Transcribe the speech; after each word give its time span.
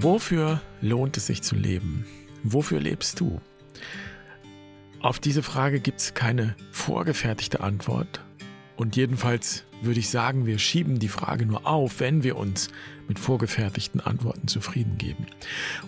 Wofür 0.00 0.60
lohnt 0.80 1.16
es 1.16 1.26
sich 1.26 1.42
zu 1.42 1.56
leben? 1.56 2.06
Wofür 2.44 2.78
lebst 2.78 3.18
du? 3.18 3.40
Auf 5.00 5.18
diese 5.18 5.42
Frage 5.42 5.80
gibt 5.80 5.98
es 5.98 6.14
keine 6.14 6.54
vorgefertigte 6.70 7.58
Antwort. 7.58 8.24
Und 8.76 8.94
jedenfalls 8.94 9.64
würde 9.82 9.98
ich 9.98 10.08
sagen, 10.08 10.46
wir 10.46 10.60
schieben 10.60 11.00
die 11.00 11.08
Frage 11.08 11.46
nur 11.46 11.66
auf, 11.66 11.98
wenn 11.98 12.22
wir 12.22 12.36
uns 12.36 12.68
mit 13.08 13.18
vorgefertigten 13.18 14.00
Antworten 14.00 14.46
zufrieden 14.46 14.98
geben. 14.98 15.26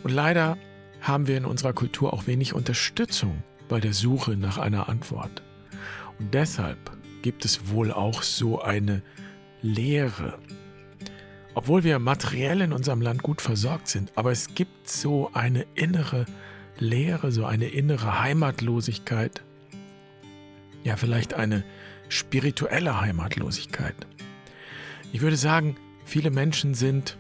Und 0.03 0.11
leider 0.11 0.59
haben 1.01 1.29
wir 1.29 1.37
in 1.37 1.45
unserer 1.45 1.73
Kultur 1.73 2.13
auch 2.13 2.27
wenig 2.27 2.53
Unterstützung 2.53 3.45
bei 3.69 3.79
der 3.79 3.93
Suche 3.93 4.33
nach 4.33 4.59
einer 4.59 4.89
Antwort. 4.89 5.41
Und 6.19 6.35
deshalb 6.35 6.79
gibt 7.23 7.45
es 7.45 7.69
wohl 7.69 7.93
auch 7.93 8.25
so 8.25 8.61
eine 8.61 9.03
Leere 9.63 10.37
obwohl 11.55 11.85
wir 11.85 11.99
materiell 11.99 12.61
in 12.61 12.73
unserem 12.73 13.01
Land 13.01 13.23
gut 13.23 13.41
versorgt 13.41 13.89
sind, 13.89 14.13
aber 14.15 14.31
es 14.31 14.55
gibt 14.55 14.89
so 14.89 15.31
eine 15.33 15.67
innere 15.75 16.27
Leere, 16.79 17.33
so 17.33 17.45
eine 17.45 17.69
innere 17.69 18.21
Heimatlosigkeit, 18.21 19.43
ja 20.85 20.97
vielleicht 20.97 21.35
eine 21.35 21.65
spirituelle 22.09 23.01
Heimatlosigkeit. 23.01 23.95
Ich 25.13 25.21
würde 25.21 25.37
sagen, 25.37 25.77
viele 26.05 26.31
Menschen 26.31 26.75
sind 26.75 27.19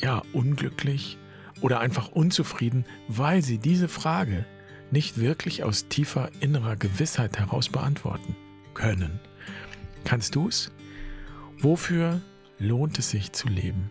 ja 0.00 0.22
unglücklich 0.32 1.18
oder 1.60 1.80
einfach 1.80 2.08
unzufrieden, 2.08 2.84
weil 3.08 3.42
sie 3.42 3.58
diese 3.58 3.88
Frage 3.88 4.46
nicht 4.90 5.18
wirklich 5.18 5.64
aus 5.64 5.88
tiefer 5.88 6.30
innerer 6.40 6.76
Gewissheit 6.76 7.38
heraus 7.38 7.68
beantworten 7.68 8.36
können. 8.74 9.20
Kannst 10.04 10.34
du 10.34 10.48
es? 10.48 10.70
Wofür 11.58 12.20
lohnt 12.58 12.98
es 12.98 13.10
sich 13.10 13.32
zu 13.32 13.48
leben? 13.48 13.90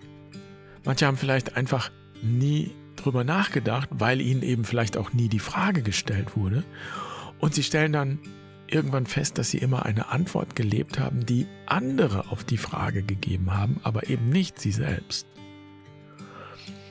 Manche 0.86 1.06
haben 1.06 1.18
vielleicht 1.18 1.56
einfach 1.56 1.92
nie 2.22 2.72
drüber 2.96 3.24
nachgedacht, 3.24 3.90
weil 3.92 4.22
ihnen 4.22 4.42
eben 4.42 4.66
vielleicht 4.66 4.98
auch 4.98 5.14
nie 5.14 5.30
die 5.30 5.40
Frage 5.40 5.82
gestellt 5.82 6.36
wurde. 6.36 6.64
Und 7.40 7.54
sie 7.54 7.64
stellen 7.64 7.94
dann 7.94 8.20
irgendwann 8.68 9.06
fest, 9.06 9.38
dass 9.38 9.52
sie 9.52 9.60
immer 9.60 9.86
eine 9.86 10.10
Antwort 10.10 10.56
gelebt 10.56 11.00
haben, 11.00 11.26
die 11.26 11.48
andere 11.66 12.32
auf 12.32 12.44
die 12.44 12.58
Frage 12.58 13.04
gegeben 13.04 13.54
haben, 13.54 13.80
aber 13.84 14.10
eben 14.10 14.30
nicht 14.30 14.60
sie 14.60 14.72
selbst. 14.72 15.28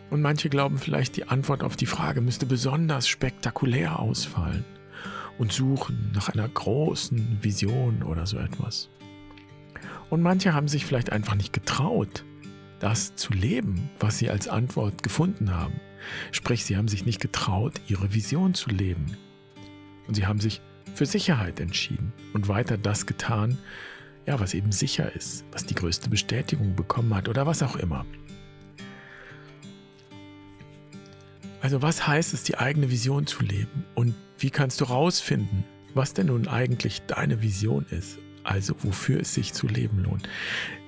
Und 0.09 0.23
manche 0.23 0.49
glauben 0.49 0.79
vielleicht, 0.79 1.17
die 1.17 1.29
Antwort 1.29 1.63
auf 1.63 1.77
die 1.77 1.87
Frage 1.87 2.21
müsste 2.21 2.47
besonders 2.47 3.09
spektakulär 3.09 3.99
ausfallen 3.99 4.65
und 5.39 5.53
suchen 5.53 6.13
nach 6.15 6.29
einer 6.29 6.49
großen 6.49 7.39
Vision 7.43 8.03
oder 8.03 8.27
so 8.27 8.39
etwas. 8.39 8.89
Und 10.11 10.23
manche 10.23 10.55
haben 10.55 10.69
sich 10.69 10.87
vielleicht 10.87 11.11
einfach 11.11 11.35
nicht 11.35 11.53
getraut, 11.53 12.25
das 12.79 13.17
zu 13.17 13.33
leben, 13.33 13.91
was 13.99 14.19
sie 14.19 14.31
als 14.31 14.49
Antwort 14.49 15.03
gefunden 15.03 15.55
haben. 15.55 15.81
Sprich, 16.31 16.65
sie 16.65 16.77
haben 16.77 16.89
sich 16.89 17.05
nicht 17.05 17.21
getraut, 17.21 17.81
ihre 17.89 18.15
Vision 18.15 18.55
zu 18.55 18.71
leben. 18.71 19.17
Und 20.07 20.15
sie 20.15 20.27
haben 20.27 20.41
sich 20.41 20.61
für 20.95 21.07
Sicherheit 21.07 21.59
entschieden 21.59 22.13
und 22.33 22.49
weiter 22.49 22.79
das 22.79 23.07
getan, 23.07 23.59
ja, 24.27 24.39
was 24.39 24.55
eben 24.55 24.73
sicher 24.73 25.15
ist, 25.15 25.45
was 25.53 25.67
die 25.67 25.75
größte 25.75 26.09
Bestätigung 26.09 26.77
bekommen 26.77 27.15
hat 27.15 27.29
oder 27.29 27.47
was 27.47 27.63
auch 27.63 27.77
immer. 27.77 28.07
Also 31.61 31.83
was 31.83 32.07
heißt 32.07 32.35
es, 32.35 32.45
die 32.45 32.59
eigene 32.59 32.91
Vision 32.91 33.27
zu 33.27 33.43
leben? 33.43 33.85
Und 33.95 34.15
wie 34.39 34.51
kannst 34.51 34.81
du 34.81 34.85
rausfinden, 34.85 35.65
was 35.95 36.15
denn 36.15 36.27
nun 36.27 36.47
eigentlich 36.47 37.03
deine 37.07 37.43
Vision 37.43 37.87
ist 37.91 38.19
also 38.47 38.75
wofür 38.83 39.21
es 39.21 39.35
sich 39.35 39.53
zu 39.53 39.67
leben 39.67 40.03
lohnt. 40.03 40.29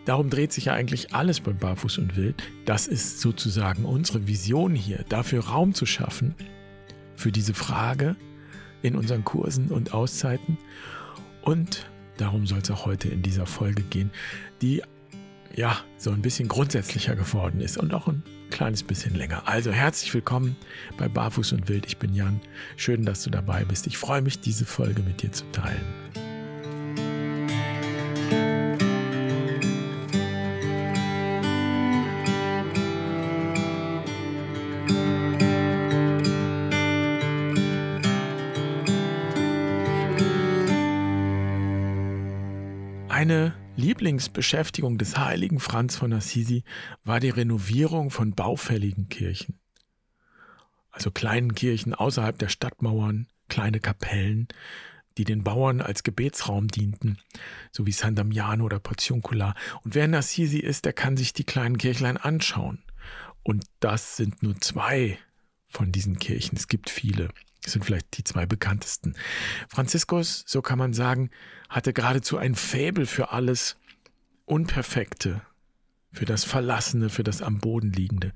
Darum 0.05 0.31
dreht 0.31 0.53
sich 0.53 0.67
ja 0.67 0.73
eigentlich 0.73 1.14
alles 1.14 1.41
bei 1.41 1.53
Barfuß 1.53 1.98
und 1.98 2.17
Wild. 2.17 2.42
Das 2.64 2.86
ist 2.86 3.20
sozusagen 3.20 3.85
unsere 3.85 4.27
Vision 4.27 4.74
hier, 4.74 5.05
dafür 5.08 5.45
Raum 5.45 5.74
zu 5.74 5.85
schaffen 5.85 6.35
für 7.14 7.30
diese 7.30 7.52
Frage 7.52 8.17
in 8.80 8.97
unseren 8.97 9.24
Kursen 9.24 9.68
und 9.68 9.92
Auszeiten. 9.92 10.57
Und 11.42 11.91
darum 12.17 12.47
soll 12.47 12.61
es 12.61 12.70
auch 12.70 12.86
heute 12.86 13.08
in 13.08 13.23
dieser 13.23 13.45
Folge 13.45 13.83
gehen, 13.83 14.11
die 14.63 14.83
ja 15.55 15.77
so 15.98 16.11
ein 16.11 16.23
bisschen 16.23 16.48
grundsätzlicher 16.48 17.17
geworden 17.17 17.61
ist 17.61 17.77
und 17.77 17.92
auch 17.92 18.07
ein 18.07 18.23
kleines 18.51 18.83
bisschen 18.83 19.14
länger. 19.14 19.42
Also 19.47 19.73
herzlich 19.73 20.14
willkommen 20.14 20.57
bei 20.97 21.08
Barfuß 21.08 21.52
und 21.52 21.68
Wild. 21.68 21.86
Ich 21.86 21.98
bin 21.98 22.14
Jan. 22.14 22.41
Schön, 22.77 23.05
dass 23.05 23.23
du 23.24 23.30
dabei 23.30 23.64
bist. 23.64 23.86
Ich 23.86 23.98
freue 23.98 24.23
mich, 24.23 24.41
diese 24.41 24.64
Folge 24.64 25.02
mit 25.02 25.23
dir 25.23 25.33
zu 25.33 25.45
teilen. 25.52 26.27
Lieblingsbeschäftigung 43.98 44.97
des 44.97 45.19
heiligen 45.19 45.59
Franz 45.59 45.97
von 45.97 46.13
Assisi 46.13 46.63
war 47.03 47.19
die 47.19 47.31
Renovierung 47.31 48.11
von 48.11 48.33
baufälligen 48.33 49.09
Kirchen. 49.09 49.59
Also 50.92 51.11
kleinen 51.11 51.57
Kirchen 51.57 51.95
außerhalb 51.95 52.39
der 52.39 52.48
Stadtmauern, 52.48 53.27
kleine 53.48 53.81
Kapellen, 53.81 54.47
die 55.17 55.25
den 55.25 55.42
Bauern 55.42 55.81
als 55.81 56.05
Gebetsraum 56.05 56.69
dienten, 56.69 57.19
so 57.73 57.86
wie 57.86 57.92
San 57.92 58.14
Damiano 58.14 58.64
oder 58.67 58.79
Porziuncula. 58.79 59.57
Und 59.83 59.97
wer 59.97 60.05
in 60.05 60.15
Assisi 60.15 60.59
ist, 60.59 60.85
der 60.85 60.92
kann 60.92 61.17
sich 61.17 61.33
die 61.33 61.45
kleinen 61.45 61.77
Kirchlein 61.77 62.19
anschauen. 62.19 62.85
Und 63.42 63.65
das 63.80 64.17
sind 64.17 64.45
nur 64.45 64.61
zwei 64.61 65.19
von 65.67 65.91
diesen 65.91 66.20
Kirchen. 66.20 66.57
Es 66.57 66.69
gibt 66.69 66.89
viele. 66.89 67.30
Das 67.65 67.73
sind 67.73 67.85
vielleicht 67.85 68.17
die 68.17 68.23
zwei 68.23 68.47
bekanntesten. 68.47 69.17
Franziskus, 69.69 70.45
so 70.47 70.63
kann 70.63 70.79
man 70.79 70.92
sagen, 70.92 71.30
hatte 71.69 71.92
geradezu 71.92 72.36
ein 72.36 72.55
Faible 72.55 73.05
für 73.05 73.33
alles 73.33 73.77
Unperfekte, 74.48 75.42
für 76.11 76.25
das 76.25 76.45
Verlassene, 76.45 77.11
für 77.11 77.23
das 77.23 77.42
am 77.42 77.59
Boden 77.59 77.92
liegende. 77.92 78.33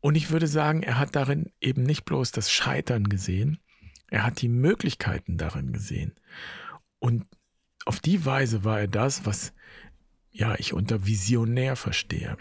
Und 0.00 0.14
ich 0.14 0.30
würde 0.30 0.46
sagen, 0.46 0.82
er 0.82 0.98
hat 0.98 1.16
darin 1.16 1.50
eben 1.60 1.82
nicht 1.82 2.04
bloß 2.04 2.30
das 2.32 2.50
Scheitern 2.50 3.08
gesehen, 3.08 3.58
er 4.10 4.24
hat 4.24 4.42
die 4.42 4.48
Möglichkeiten 4.48 5.38
darin 5.38 5.72
gesehen. 5.72 6.14
Und 6.98 7.26
auf 7.84 8.00
die 8.00 8.24
Weise 8.24 8.64
war 8.64 8.80
er 8.80 8.88
das, 8.88 9.24
was 9.24 9.52
ja 10.30 10.54
ich 10.58 10.72
unter 10.72 11.06
visionär 11.06 11.76
verstehe. 11.76 12.36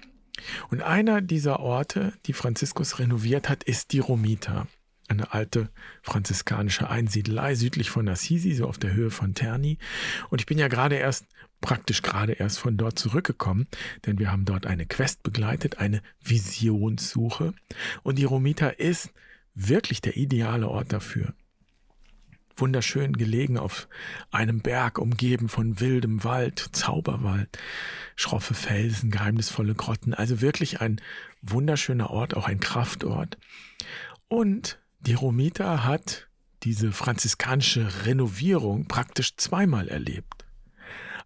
Und 0.69 0.81
einer 0.81 1.21
dieser 1.21 1.59
Orte, 1.59 2.13
die 2.25 2.33
Franziskus 2.33 2.99
renoviert 2.99 3.49
hat, 3.49 3.63
ist 3.63 3.91
die 3.91 3.99
Romita 3.99 4.67
eine 5.09 5.33
alte 5.33 5.69
franziskanische 6.01 6.89
Einsiedelei 6.89 7.55
südlich 7.55 7.89
von 7.89 8.07
Assisi, 8.07 8.53
so 8.53 8.67
auf 8.67 8.77
der 8.77 8.93
Höhe 8.93 9.11
von 9.11 9.33
Terni. 9.33 9.77
Und 10.29 10.39
ich 10.41 10.45
bin 10.45 10.57
ja 10.57 10.67
gerade 10.67 10.95
erst, 10.95 11.25
praktisch 11.61 12.01
gerade 12.01 12.33
erst 12.33 12.59
von 12.59 12.77
dort 12.77 12.97
zurückgekommen, 12.97 13.67
denn 14.05 14.19
wir 14.19 14.31
haben 14.31 14.45
dort 14.45 14.65
eine 14.65 14.85
Quest 14.85 15.23
begleitet, 15.23 15.79
eine 15.79 16.01
Visionssuche. 16.21 17.53
Und 18.03 18.17
die 18.17 18.23
Romita 18.23 18.69
ist 18.69 19.11
wirklich 19.55 20.01
der 20.01 20.15
ideale 20.15 20.69
Ort 20.69 20.93
dafür. 20.93 21.33
Wunderschön 22.55 23.13
gelegen 23.13 23.57
auf 23.57 23.87
einem 24.31 24.59
Berg, 24.61 24.99
umgeben 24.99 25.47
von 25.47 25.79
wildem 25.79 26.23
Wald, 26.23 26.59
Zauberwald, 26.73 27.57
schroffe 28.15 28.53
Felsen, 28.53 29.11
geheimnisvolle 29.11 29.75
Grotten. 29.75 30.13
Also 30.13 30.41
wirklich 30.41 30.81
ein 30.81 31.01
wunderschöner 31.41 32.09
Ort, 32.09 32.35
auch 32.35 32.47
ein 32.47 32.59
Kraftort. 32.59 33.37
Und 34.27 34.79
die 35.01 35.13
Romita 35.13 35.83
hat 35.83 36.27
diese 36.63 36.91
franziskanische 36.91 38.05
Renovierung 38.05 38.85
praktisch 38.85 39.37
zweimal 39.37 39.87
erlebt. 39.87 40.45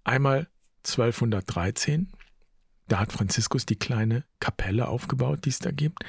Einmal 0.04 0.48
1213, 0.86 2.12
da 2.88 3.00
hat 3.00 3.14
Franziskus 3.14 3.66
die 3.66 3.78
kleine 3.78 4.26
Kapelle 4.40 4.88
aufgebaut, 4.88 5.46
die 5.46 5.50
es 5.50 5.60
da 5.60 5.72
gibt. 5.72 6.04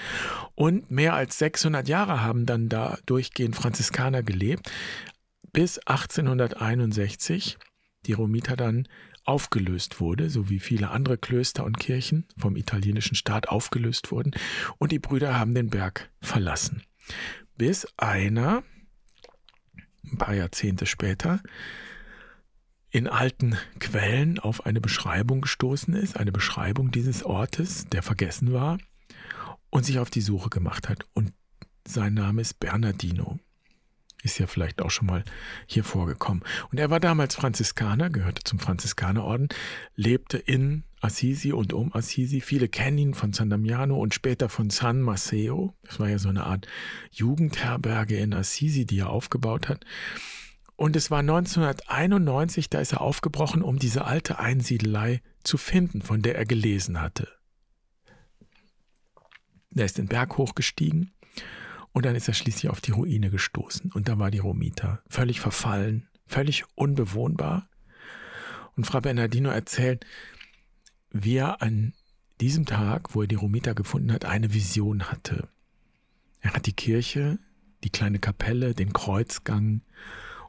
Und 0.54 0.90
mehr 0.90 1.14
als 1.14 1.38
600 1.38 1.88
Jahre 1.88 2.20
haben 2.20 2.44
dann 2.44 2.68
da 2.68 2.98
durchgehend 3.06 3.56
Franziskaner 3.56 4.22
gelebt, 4.22 4.70
bis 5.52 5.78
1861 5.78 7.56
die 8.06 8.12
Romita 8.12 8.56
dann 8.56 8.86
aufgelöst 9.24 10.00
wurde, 10.00 10.28
so 10.28 10.50
wie 10.50 10.58
viele 10.58 10.90
andere 10.90 11.16
Klöster 11.16 11.64
und 11.64 11.78
Kirchen 11.78 12.26
vom 12.36 12.56
italienischen 12.56 13.14
Staat 13.14 13.48
aufgelöst 13.48 14.10
wurden. 14.10 14.32
Und 14.76 14.92
die 14.92 14.98
Brüder 14.98 15.38
haben 15.38 15.54
den 15.54 15.70
Berg 15.70 16.10
verlassen 16.20 16.82
bis 17.56 17.86
einer, 17.96 18.62
ein 20.04 20.18
paar 20.18 20.34
Jahrzehnte 20.34 20.86
später, 20.86 21.40
in 22.90 23.08
alten 23.08 23.58
Quellen 23.80 24.38
auf 24.38 24.66
eine 24.66 24.80
Beschreibung 24.80 25.40
gestoßen 25.40 25.94
ist, 25.94 26.16
eine 26.16 26.30
Beschreibung 26.30 26.92
dieses 26.92 27.24
Ortes, 27.24 27.88
der 27.88 28.02
vergessen 28.02 28.52
war, 28.52 28.78
und 29.70 29.84
sich 29.84 29.98
auf 29.98 30.10
die 30.10 30.20
Suche 30.20 30.48
gemacht 30.48 30.88
hat. 30.88 31.04
Und 31.14 31.32
sein 31.86 32.14
Name 32.14 32.40
ist 32.40 32.60
Bernardino. 32.60 33.40
Ist 34.22 34.38
ja 34.38 34.46
vielleicht 34.46 34.80
auch 34.80 34.90
schon 34.90 35.06
mal 35.08 35.24
hier 35.66 35.84
vorgekommen. 35.84 36.44
Und 36.70 36.78
er 36.78 36.88
war 36.88 37.00
damals 37.00 37.34
Franziskaner, 37.34 38.10
gehörte 38.10 38.44
zum 38.44 38.58
Franziskanerorden, 38.58 39.48
lebte 39.96 40.38
in 40.38 40.84
Assisi 41.04 41.52
und 41.52 41.72
um 41.72 41.94
Assisi. 41.94 42.40
Viele 42.40 42.68
kennen 42.68 42.98
ihn 42.98 43.14
von 43.14 43.32
San 43.32 43.50
Damiano 43.50 43.96
und 43.96 44.14
später 44.14 44.48
von 44.48 44.70
San 44.70 45.02
Maceo. 45.02 45.74
Das 45.82 46.00
war 46.00 46.08
ja 46.08 46.18
so 46.18 46.30
eine 46.30 46.44
Art 46.44 46.66
Jugendherberge 47.12 48.16
in 48.16 48.32
Assisi, 48.32 48.86
die 48.86 49.00
er 49.00 49.10
aufgebaut 49.10 49.68
hat. 49.68 49.84
Und 50.76 50.96
es 50.96 51.10
war 51.10 51.20
1991, 51.20 52.70
da 52.70 52.80
ist 52.80 52.92
er 52.92 53.02
aufgebrochen, 53.02 53.62
um 53.62 53.78
diese 53.78 54.06
alte 54.06 54.38
Einsiedelei 54.38 55.22
zu 55.44 55.56
finden, 55.56 56.02
von 56.02 56.22
der 56.22 56.36
er 56.36 56.46
gelesen 56.46 57.00
hatte. 57.00 57.28
Er 59.76 59.84
ist 59.84 59.98
den 59.98 60.08
Berg 60.08 60.38
hochgestiegen 60.38 61.12
und 61.92 62.06
dann 62.06 62.16
ist 62.16 62.28
er 62.28 62.34
schließlich 62.34 62.70
auf 62.70 62.80
die 62.80 62.92
Ruine 62.92 63.30
gestoßen. 63.30 63.92
Und 63.92 64.08
da 64.08 64.18
war 64.18 64.30
die 64.30 64.38
Romita 64.38 65.00
völlig 65.06 65.40
verfallen, 65.40 66.08
völlig 66.26 66.64
unbewohnbar. 66.74 67.68
Und 68.76 68.86
Frau 68.86 69.00
Bernardino 69.00 69.50
erzählt, 69.50 70.04
wie 71.14 71.36
er 71.36 71.62
an 71.62 71.94
diesem 72.40 72.66
Tag, 72.66 73.14
wo 73.14 73.22
er 73.22 73.28
die 73.28 73.36
Romita 73.36 73.72
gefunden 73.72 74.12
hat, 74.12 74.24
eine 74.24 74.52
Vision 74.52 75.04
hatte. 75.04 75.48
Er 76.40 76.52
hat 76.52 76.66
die 76.66 76.72
Kirche, 76.72 77.38
die 77.84 77.90
kleine 77.90 78.18
Kapelle, 78.18 78.74
den 78.74 78.92
Kreuzgang 78.92 79.82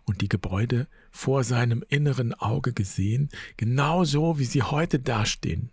und 0.05 0.21
die 0.21 0.27
Gebäude 0.27 0.87
vor 1.11 1.43
seinem 1.43 1.83
inneren 1.87 2.33
Auge 2.33 2.73
gesehen, 2.73 3.29
genauso 3.57 4.39
wie 4.39 4.45
sie 4.45 4.63
heute 4.63 4.99
dastehen. 4.99 5.69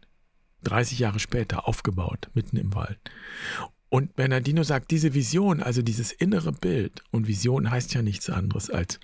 30 0.65 0.99
Jahre 0.99 1.19
später 1.19 1.67
aufgebaut, 1.67 2.31
mitten 2.35 2.57
im 2.57 2.75
Wald. 2.75 2.99
Und 3.89 4.15
Bernardino 4.15 4.63
sagt, 4.63 4.91
diese 4.91 5.15
Vision, 5.15 5.63
also 5.63 5.83
dieses 5.83 6.13
innere 6.13 6.53
Bild, 6.53 7.03
und 7.11 7.27
Vision 7.27 7.71
heißt 7.71 7.95
ja 7.95 8.03
nichts 8.03 8.31
anderes 8.31 8.71
als 8.71 9.01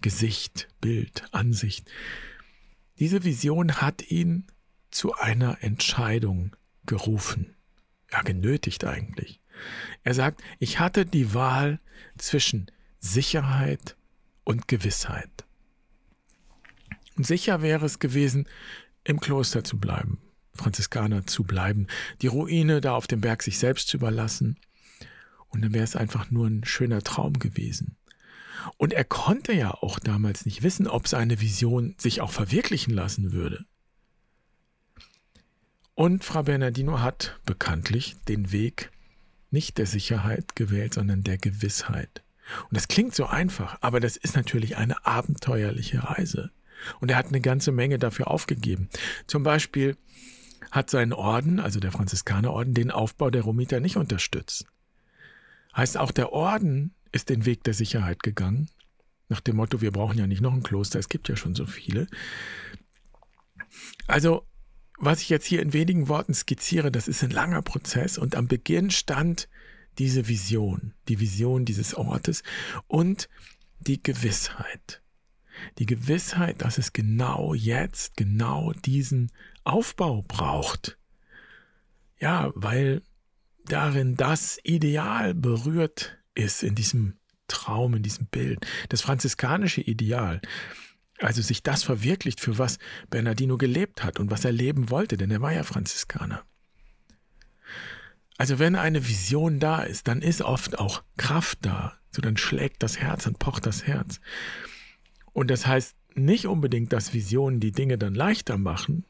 Gesicht, 0.00 0.68
Bild, 0.80 1.24
Ansicht. 1.30 1.90
Diese 2.98 3.22
Vision 3.22 3.80
hat 3.80 4.10
ihn 4.10 4.46
zu 4.90 5.14
einer 5.14 5.62
Entscheidung 5.62 6.56
gerufen. 6.86 7.54
Ja, 8.10 8.22
genötigt 8.22 8.84
eigentlich. 8.84 9.40
Er 10.02 10.14
sagt, 10.14 10.42
ich 10.58 10.78
hatte 10.78 11.06
die 11.06 11.34
Wahl 11.34 11.80
zwischen 12.18 12.70
Sicherheit 12.98 13.96
und 14.44 14.68
Gewissheit. 14.68 15.30
Und 17.16 17.26
sicher 17.26 17.62
wäre 17.62 17.86
es 17.86 17.98
gewesen, 17.98 18.48
im 19.04 19.20
Kloster 19.20 19.64
zu 19.64 19.78
bleiben, 19.78 20.20
Franziskaner 20.54 21.26
zu 21.26 21.44
bleiben, 21.44 21.86
die 22.22 22.26
Ruine 22.26 22.80
da 22.80 22.94
auf 22.94 23.06
dem 23.06 23.20
Berg 23.20 23.42
sich 23.42 23.58
selbst 23.58 23.88
zu 23.88 23.96
überlassen. 23.98 24.58
Und 25.48 25.62
dann 25.62 25.74
wäre 25.74 25.84
es 25.84 25.96
einfach 25.96 26.30
nur 26.30 26.46
ein 26.46 26.64
schöner 26.64 27.02
Traum 27.02 27.38
gewesen. 27.38 27.96
Und 28.76 28.92
er 28.92 29.04
konnte 29.04 29.52
ja 29.52 29.72
auch 29.72 29.98
damals 29.98 30.44
nicht 30.44 30.62
wissen, 30.62 30.86
ob 30.86 31.08
seine 31.08 31.40
Vision 31.40 31.94
sich 31.98 32.20
auch 32.20 32.30
verwirklichen 32.30 32.94
lassen 32.94 33.32
würde. 33.32 33.64
Und 35.94 36.24
Frau 36.24 36.42
Bernardino 36.42 37.00
hat 37.00 37.38
bekanntlich 37.44 38.16
den 38.28 38.52
Weg 38.52 38.90
nicht 39.50 39.78
der 39.78 39.86
Sicherheit 39.86 40.56
gewählt, 40.56 40.94
sondern 40.94 41.22
der 41.22 41.38
Gewissheit. 41.38 42.22
Und 42.68 42.76
das 42.76 42.88
klingt 42.88 43.14
so 43.14 43.26
einfach, 43.26 43.78
aber 43.80 44.00
das 44.00 44.16
ist 44.16 44.36
natürlich 44.36 44.76
eine 44.76 45.04
abenteuerliche 45.04 46.04
Reise. 46.04 46.50
Und 47.00 47.10
er 47.10 47.16
hat 47.16 47.26
eine 47.26 47.40
ganze 47.40 47.72
Menge 47.72 47.98
dafür 47.98 48.28
aufgegeben. 48.28 48.88
Zum 49.26 49.42
Beispiel 49.42 49.96
hat 50.70 50.90
sein 50.90 51.12
Orden, 51.12 51.60
also 51.60 51.80
der 51.80 51.92
Franziskanerorden, 51.92 52.74
den 52.74 52.90
Aufbau 52.90 53.30
der 53.30 53.42
Romiter 53.42 53.80
nicht 53.80 53.96
unterstützt. 53.96 54.66
Heißt, 55.76 55.98
auch 55.98 56.10
der 56.10 56.32
Orden 56.32 56.94
ist 57.12 57.28
den 57.28 57.44
Weg 57.44 57.64
der 57.64 57.74
Sicherheit 57.74 58.22
gegangen, 58.22 58.70
nach 59.28 59.40
dem 59.40 59.56
Motto, 59.56 59.80
wir 59.80 59.92
brauchen 59.92 60.18
ja 60.18 60.26
nicht 60.26 60.40
noch 60.40 60.52
ein 60.52 60.64
Kloster, 60.64 60.98
es 60.98 61.08
gibt 61.08 61.28
ja 61.28 61.36
schon 61.36 61.54
so 61.54 61.64
viele. 61.64 62.08
Also, 64.08 64.44
was 65.00 65.22
ich 65.22 65.30
jetzt 65.30 65.46
hier 65.46 65.62
in 65.62 65.72
wenigen 65.72 66.08
Worten 66.08 66.34
skizziere, 66.34 66.92
das 66.92 67.08
ist 67.08 67.24
ein 67.24 67.30
langer 67.30 67.62
Prozess 67.62 68.18
und 68.18 68.36
am 68.36 68.46
Beginn 68.46 68.90
stand 68.90 69.48
diese 69.98 70.28
Vision, 70.28 70.94
die 71.08 71.20
Vision 71.20 71.64
dieses 71.64 71.94
Ortes 71.94 72.42
und 72.86 73.28
die 73.80 74.02
Gewissheit. 74.02 75.02
Die 75.78 75.86
Gewissheit, 75.86 76.62
dass 76.62 76.78
es 76.78 76.92
genau 76.92 77.54
jetzt, 77.54 78.16
genau 78.16 78.72
diesen 78.72 79.32
Aufbau 79.64 80.22
braucht. 80.22 80.98
Ja, 82.18 82.50
weil 82.54 83.02
darin 83.64 84.16
das 84.16 84.58
Ideal 84.62 85.34
berührt 85.34 86.18
ist, 86.34 86.62
in 86.62 86.74
diesem 86.74 87.18
Traum, 87.48 87.94
in 87.94 88.02
diesem 88.02 88.26
Bild, 88.26 88.66
das 88.90 89.00
franziskanische 89.00 89.80
Ideal. 89.80 90.40
Also 91.20 91.42
sich 91.42 91.62
das 91.62 91.82
verwirklicht, 91.82 92.40
für 92.40 92.58
was 92.58 92.78
Bernardino 93.10 93.58
gelebt 93.58 94.02
hat 94.02 94.18
und 94.18 94.30
was 94.30 94.44
er 94.44 94.52
leben 94.52 94.90
wollte, 94.90 95.16
denn 95.16 95.30
er 95.30 95.42
war 95.42 95.52
ja 95.52 95.62
Franziskaner. 95.62 96.42
Also 98.38 98.58
wenn 98.58 98.74
eine 98.74 99.06
Vision 99.06 99.60
da 99.60 99.82
ist, 99.82 100.08
dann 100.08 100.22
ist 100.22 100.40
oft 100.40 100.78
auch 100.78 101.02
Kraft 101.18 101.58
da. 101.60 101.98
So 102.10 102.22
dann 102.22 102.38
schlägt 102.38 102.82
das 102.82 102.98
Herz, 102.98 103.24
dann 103.24 103.34
pocht 103.34 103.66
das 103.66 103.86
Herz. 103.86 104.18
Und 105.32 105.50
das 105.50 105.66
heißt 105.66 105.94
nicht 106.14 106.46
unbedingt, 106.46 106.92
dass 106.92 107.12
Visionen 107.12 107.60
die 107.60 107.72
Dinge 107.72 107.98
dann 107.98 108.14
leichter 108.14 108.56
machen, 108.56 109.04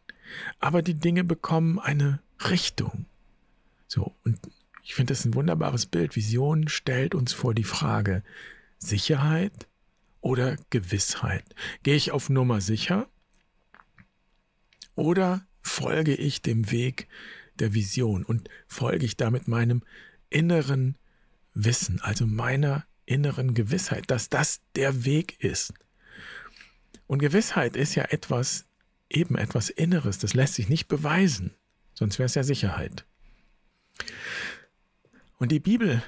aber 0.59 0.83
die 0.83 0.95
Dinge 0.95 1.25
bekommen 1.25 1.79
eine 1.79 2.21
Richtung. 2.51 3.07
So, 3.87 4.15
und 4.25 4.39
ich 4.83 4.95
finde 4.95 5.13
das 5.13 5.25
ein 5.25 5.35
wunderbares 5.35 5.87
Bild. 5.87 6.17
Vision 6.17 6.69
stellt 6.69 7.15
uns 7.15 7.33
vor 7.33 7.55
die 7.55 7.65
Frage, 7.65 8.23
Sicherheit 8.79 9.69
oder 10.21 10.57
Gewissheit? 10.71 11.45
Gehe 11.83 11.97
ich 11.97 12.13
auf 12.13 12.31
Nummer 12.31 12.61
sicher 12.61 13.09
oder 14.95 15.47
folge 15.63 16.15
ich 16.15 16.43
dem 16.43 16.71
Weg 16.71 17.09
der 17.59 17.75
Vision 17.75 18.25
und 18.25 18.49
folge 18.67 19.07
ich 19.07 19.17
damit 19.17 19.49
meinem 19.49 19.83
inneren 20.31 20.97
Wissen, 21.55 22.01
also 22.01 22.27
meiner 22.27 22.87
inneren 23.07 23.55
Gewissheit, 23.55 24.11
dass 24.11 24.29
das 24.29 24.61
der 24.77 25.05
Weg 25.05 25.43
ist. 25.43 25.75
Und 27.07 27.19
Gewissheit 27.19 27.77
ist 27.77 27.97
ja 27.97 28.05
etwas, 28.05 28.69
eben 29.09 29.37
etwas 29.37 29.69
Inneres, 29.69 30.19
das 30.19 30.35
lässt 30.35 30.55
sich 30.55 30.69
nicht 30.69 30.87
beweisen, 30.87 31.55
sonst 31.95 32.19
wäre 32.19 32.27
es 32.27 32.35
ja 32.35 32.45
Sicherheit. 32.45 33.05
Und 35.39 35.51
die 35.51 35.61
Bibel 35.61 36.03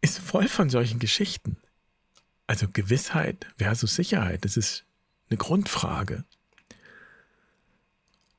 ist 0.00 0.18
voll 0.18 0.48
von 0.48 0.70
solchen 0.70 0.98
Geschichten. 0.98 1.58
Also 2.46 2.68
Gewissheit 2.72 3.46
versus 3.56 3.94
Sicherheit, 3.94 4.44
das 4.44 4.56
ist 4.56 4.84
eine 5.28 5.36
Grundfrage. 5.36 6.24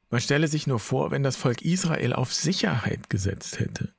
Man 0.10 0.22
stelle 0.22 0.48
sich 0.48 0.68
nur 0.68 0.80
vor, 0.80 1.12
wenn 1.12 1.24
das 1.24 1.36
Volk 1.36 1.62
Israel 1.62 2.14
auf 2.14 2.34
Sicherheit 2.34 3.10
gesetzt 3.10 3.60
hätte, 3.60 3.94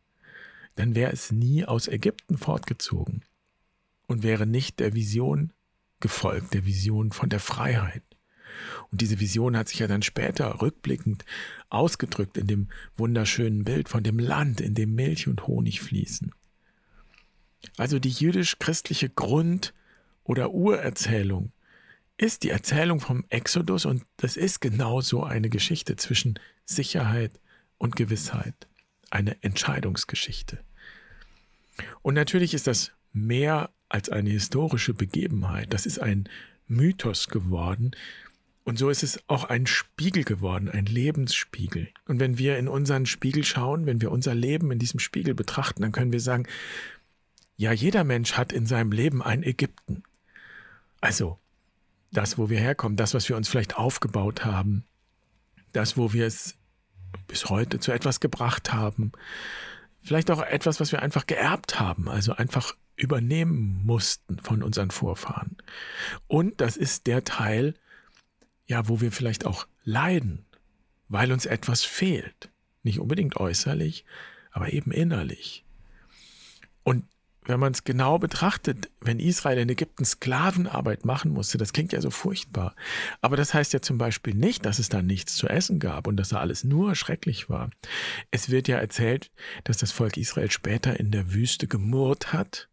dann 0.76 0.94
wäre 0.94 1.12
es 1.12 1.30
nie 1.30 1.66
aus 1.66 1.88
Ägypten 1.88 2.38
fortgezogen 2.38 3.24
und 4.06 4.22
wäre 4.22 4.46
nicht 4.46 4.80
der 4.80 4.94
Vision 4.94 5.52
gefolgt, 6.00 6.54
der 6.54 6.64
Vision 6.64 7.12
von 7.12 7.28
der 7.28 7.40
Freiheit. 7.40 8.02
Und 8.90 9.02
diese 9.02 9.20
Vision 9.20 9.56
hat 9.56 9.68
sich 9.68 9.80
ja 9.80 9.86
dann 9.86 10.02
später 10.02 10.62
rückblickend 10.62 11.26
ausgedrückt 11.68 12.38
in 12.38 12.46
dem 12.46 12.68
wunderschönen 12.96 13.64
Bild 13.64 13.90
von 13.90 14.02
dem 14.02 14.18
Land, 14.18 14.62
in 14.62 14.74
dem 14.74 14.94
Milch 14.94 15.28
und 15.28 15.46
Honig 15.46 15.82
fließen. 15.82 16.32
Also 17.76 17.98
die 17.98 18.10
jüdisch-christliche 18.10 19.10
Grund- 19.10 19.74
oder 20.28 20.52
Urerzählung 20.52 21.52
ist 22.18 22.44
die 22.44 22.50
Erzählung 22.50 23.00
vom 23.00 23.24
Exodus 23.30 23.86
und 23.86 24.04
das 24.18 24.36
ist 24.36 24.60
genau 24.60 25.00
so 25.00 25.24
eine 25.24 25.48
Geschichte 25.48 25.96
zwischen 25.96 26.38
Sicherheit 26.64 27.32
und 27.78 27.96
Gewissheit, 27.96 28.68
eine 29.10 29.42
Entscheidungsgeschichte. 29.42 30.58
Und 32.02 32.14
natürlich 32.14 32.54
ist 32.54 32.66
das 32.66 32.92
mehr 33.12 33.70
als 33.88 34.10
eine 34.10 34.30
historische 34.30 34.94
Begebenheit, 34.94 35.72
das 35.72 35.86
ist 35.86 35.98
ein 35.98 36.28
Mythos 36.66 37.28
geworden, 37.28 37.92
und 38.64 38.78
so 38.78 38.90
ist 38.90 39.02
es 39.02 39.18
auch 39.28 39.44
ein 39.44 39.66
Spiegel 39.66 40.24
geworden, 40.24 40.68
ein 40.68 40.84
Lebensspiegel. 40.84 41.88
Und 42.06 42.20
wenn 42.20 42.36
wir 42.36 42.58
in 42.58 42.68
unseren 42.68 43.06
Spiegel 43.06 43.42
schauen, 43.42 43.86
wenn 43.86 44.02
wir 44.02 44.12
unser 44.12 44.34
Leben 44.34 44.70
in 44.70 44.78
diesem 44.78 45.00
Spiegel 45.00 45.34
betrachten, 45.34 45.80
dann 45.80 45.92
können 45.92 46.12
wir 46.12 46.20
sagen, 46.20 46.46
ja, 47.56 47.72
jeder 47.72 48.04
Mensch 48.04 48.34
hat 48.34 48.52
in 48.52 48.66
seinem 48.66 48.92
Leben 48.92 49.22
ein 49.22 49.42
Ägypten. 49.42 50.02
Also 51.00 51.38
das, 52.12 52.38
wo 52.38 52.48
wir 52.48 52.58
herkommen, 52.58 52.96
das, 52.96 53.14
was 53.14 53.28
wir 53.28 53.36
uns 53.36 53.48
vielleicht 53.48 53.76
aufgebaut 53.76 54.44
haben, 54.44 54.84
das, 55.72 55.96
wo 55.96 56.12
wir 56.12 56.26
es 56.26 56.56
bis 57.26 57.48
heute 57.48 57.78
zu 57.80 57.92
etwas 57.92 58.20
gebracht 58.20 58.72
haben, 58.72 59.12
vielleicht 60.00 60.30
auch 60.30 60.42
etwas, 60.42 60.80
was 60.80 60.92
wir 60.92 61.02
einfach 61.02 61.26
geerbt 61.26 61.78
haben, 61.78 62.08
also 62.08 62.32
einfach 62.32 62.74
übernehmen 62.96 63.82
mussten 63.84 64.38
von 64.40 64.62
unseren 64.62 64.90
Vorfahren. 64.90 65.56
Und 66.26 66.60
das 66.60 66.76
ist 66.76 67.06
der 67.06 67.24
Teil, 67.24 67.74
ja, 68.66 68.88
wo 68.88 69.00
wir 69.00 69.12
vielleicht 69.12 69.46
auch 69.46 69.66
leiden, 69.84 70.44
weil 71.08 71.32
uns 71.32 71.46
etwas 71.46 71.84
fehlt. 71.84 72.50
Nicht 72.82 72.98
unbedingt 72.98 73.36
äußerlich, 73.36 74.04
aber 74.50 74.72
eben 74.72 74.90
innerlich. 74.90 75.64
Und 76.82 77.04
wenn 77.48 77.58
man 77.58 77.72
es 77.72 77.84
genau 77.84 78.18
betrachtet, 78.18 78.90
wenn 79.00 79.18
Israel 79.18 79.58
in 79.58 79.68
Ägypten 79.68 80.04
Sklavenarbeit 80.04 81.04
machen 81.04 81.32
musste, 81.32 81.56
das 81.56 81.72
klingt 81.72 81.92
ja 81.92 82.00
so 82.00 82.10
furchtbar. 82.10 82.76
Aber 83.22 83.36
das 83.36 83.54
heißt 83.54 83.72
ja 83.72 83.80
zum 83.80 83.96
Beispiel 83.96 84.34
nicht, 84.34 84.66
dass 84.66 84.78
es 84.78 84.90
da 84.90 85.00
nichts 85.00 85.34
zu 85.34 85.48
essen 85.48 85.80
gab 85.80 86.06
und 86.06 86.16
dass 86.16 86.28
da 86.28 86.40
alles 86.40 86.62
nur 86.62 86.94
schrecklich 86.94 87.48
war. 87.48 87.70
Es 88.30 88.50
wird 88.50 88.68
ja 88.68 88.76
erzählt, 88.76 89.30
dass 89.64 89.78
das 89.78 89.92
Volk 89.92 90.18
Israel 90.18 90.50
später 90.50 91.00
in 91.00 91.10
der 91.10 91.32
Wüste 91.32 91.66
gemurrt 91.66 92.32
hat 92.34 92.68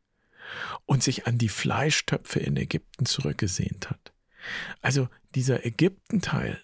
und 0.85 1.01
sich 1.01 1.25
an 1.25 1.37
die 1.37 1.49
Fleischtöpfe 1.49 2.39
in 2.39 2.57
Ägypten 2.57 3.05
zurückgesehnt 3.05 3.89
hat. 3.89 4.13
Also 4.81 5.07
dieser 5.33 5.65
Ägyptenteil 5.65 6.61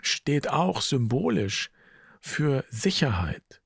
steht 0.00 0.48
auch 0.48 0.82
symbolisch 0.82 1.70
für 2.20 2.64
Sicherheit 2.70 3.62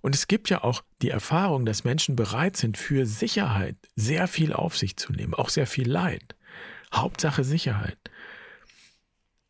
und 0.00 0.14
es 0.14 0.26
gibt 0.26 0.50
ja 0.50 0.62
auch 0.64 0.82
die 1.02 1.10
Erfahrung, 1.10 1.64
dass 1.64 1.84
Menschen 1.84 2.16
bereit 2.16 2.56
sind, 2.56 2.76
für 2.76 3.06
Sicherheit 3.06 3.76
sehr 3.96 4.28
viel 4.28 4.52
auf 4.52 4.76
sich 4.76 4.96
zu 4.96 5.12
nehmen, 5.12 5.34
auch 5.34 5.48
sehr 5.48 5.66
viel 5.66 5.88
Leid. 5.90 6.34
Hauptsache 6.92 7.44
Sicherheit. 7.44 7.98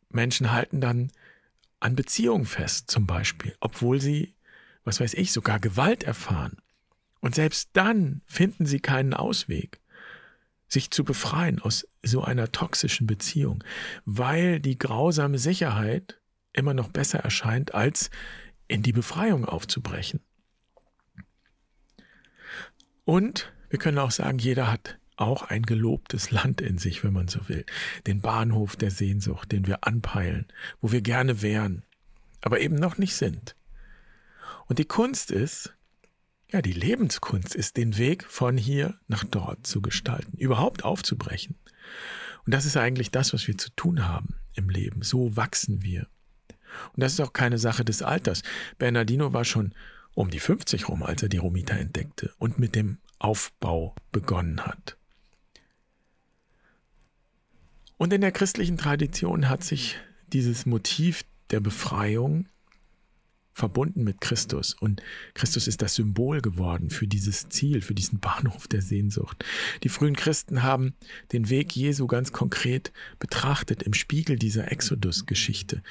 Menschen 0.09 0.51
halten 0.51 0.81
dann 0.81 1.11
an 1.79 1.95
Beziehungen 1.95 2.45
fest, 2.45 2.91
zum 2.91 3.07
Beispiel, 3.07 3.55
obwohl 3.59 4.01
sie, 4.01 4.35
was 4.83 4.99
weiß 4.99 5.13
ich, 5.13 5.31
sogar 5.31 5.59
Gewalt 5.59 6.03
erfahren. 6.03 6.57
Und 7.21 7.35
selbst 7.35 7.69
dann 7.73 8.21
finden 8.25 8.65
sie 8.65 8.79
keinen 8.79 9.13
Ausweg, 9.13 9.79
sich 10.67 10.91
zu 10.91 11.03
befreien 11.03 11.59
aus 11.59 11.87
so 12.03 12.23
einer 12.23 12.51
toxischen 12.51 13.07
Beziehung, 13.07 13.63
weil 14.05 14.59
die 14.59 14.77
grausame 14.77 15.37
Sicherheit 15.37 16.19
immer 16.53 16.73
noch 16.73 16.89
besser 16.89 17.19
erscheint, 17.19 17.73
als 17.73 18.09
in 18.69 18.83
die 18.83 18.93
Befreiung 18.93 19.43
aufzubrechen. 19.43 20.21
Und 23.03 23.51
wir 23.69 23.79
können 23.79 23.97
auch 23.97 24.11
sagen, 24.11 24.39
jeder 24.39 24.71
hat 24.71 24.99
auch 25.17 25.43
ein 25.43 25.63
gelobtes 25.63 26.31
Land 26.31 26.61
in 26.61 26.77
sich, 26.77 27.03
wenn 27.03 27.11
man 27.11 27.27
so 27.27 27.49
will. 27.49 27.65
Den 28.07 28.21
Bahnhof 28.21 28.77
der 28.77 28.91
Sehnsucht, 28.91 29.51
den 29.51 29.67
wir 29.67 29.85
anpeilen, 29.85 30.47
wo 30.79 30.91
wir 30.91 31.01
gerne 31.01 31.41
wären, 31.41 31.83
aber 32.39 32.61
eben 32.61 32.75
noch 32.75 32.97
nicht 32.97 33.15
sind. 33.15 33.55
Und 34.67 34.79
die 34.79 34.85
Kunst 34.85 35.31
ist, 35.31 35.75
ja, 36.51 36.61
die 36.61 36.71
Lebenskunst 36.73 37.53
ist, 37.53 37.77
den 37.77 37.97
Weg 37.97 38.23
von 38.23 38.57
hier 38.57 38.99
nach 39.07 39.23
dort 39.23 39.67
zu 39.67 39.81
gestalten, 39.81 40.37
überhaupt 40.37 40.85
aufzubrechen. 40.85 41.57
Und 42.45 42.53
das 42.53 42.65
ist 42.65 42.77
eigentlich 42.77 43.11
das, 43.11 43.33
was 43.33 43.47
wir 43.47 43.57
zu 43.57 43.69
tun 43.75 44.07
haben 44.07 44.35
im 44.53 44.69
Leben. 44.69 45.01
So 45.01 45.35
wachsen 45.35 45.83
wir. 45.83 46.07
Und 46.93 47.03
das 47.03 47.13
ist 47.13 47.19
auch 47.19 47.33
keine 47.33 47.57
Sache 47.57 47.85
des 47.85 48.01
Alters. 48.01 48.43
Bernardino 48.77 49.33
war 49.33 49.45
schon 49.45 49.73
um 50.13 50.29
die 50.29 50.39
50 50.39 50.89
rum, 50.89 51.03
als 51.03 51.23
er 51.23 51.29
die 51.29 51.37
Romita 51.37 51.75
entdeckte 51.75 52.33
und 52.37 52.59
mit 52.59 52.75
dem 52.75 52.97
Aufbau 53.19 53.95
begonnen 54.11 54.65
hat. 54.65 54.97
Und 57.97 58.13
in 58.13 58.21
der 58.21 58.31
christlichen 58.31 58.77
Tradition 58.77 59.49
hat 59.49 59.63
sich 59.63 59.97
dieses 60.31 60.65
Motiv 60.65 61.23
der 61.51 61.59
Befreiung 61.59 62.47
verbunden 63.59 64.03
mit 64.03 64.21
Christus. 64.21 64.73
Und 64.73 65.03
Christus 65.35 65.67
ist 65.67 65.81
das 65.81 65.95
Symbol 65.95 66.41
geworden 66.41 66.89
für 66.89 67.07
dieses 67.07 67.49
Ziel, 67.49 67.81
für 67.81 67.93
diesen 67.93 68.19
Bahnhof 68.19 68.67
der 68.67 68.81
Sehnsucht. 68.81 69.43
Die 69.83 69.89
frühen 69.89 70.15
Christen 70.15 70.63
haben 70.63 70.93
den 71.31 71.49
Weg 71.49 71.75
Jesu 71.75 72.07
ganz 72.07 72.31
konkret 72.31 72.91
betrachtet 73.19 73.83
im 73.83 73.93
Spiegel 73.93 74.37
dieser 74.37 74.71
Exodus-Geschichte. 74.71 75.83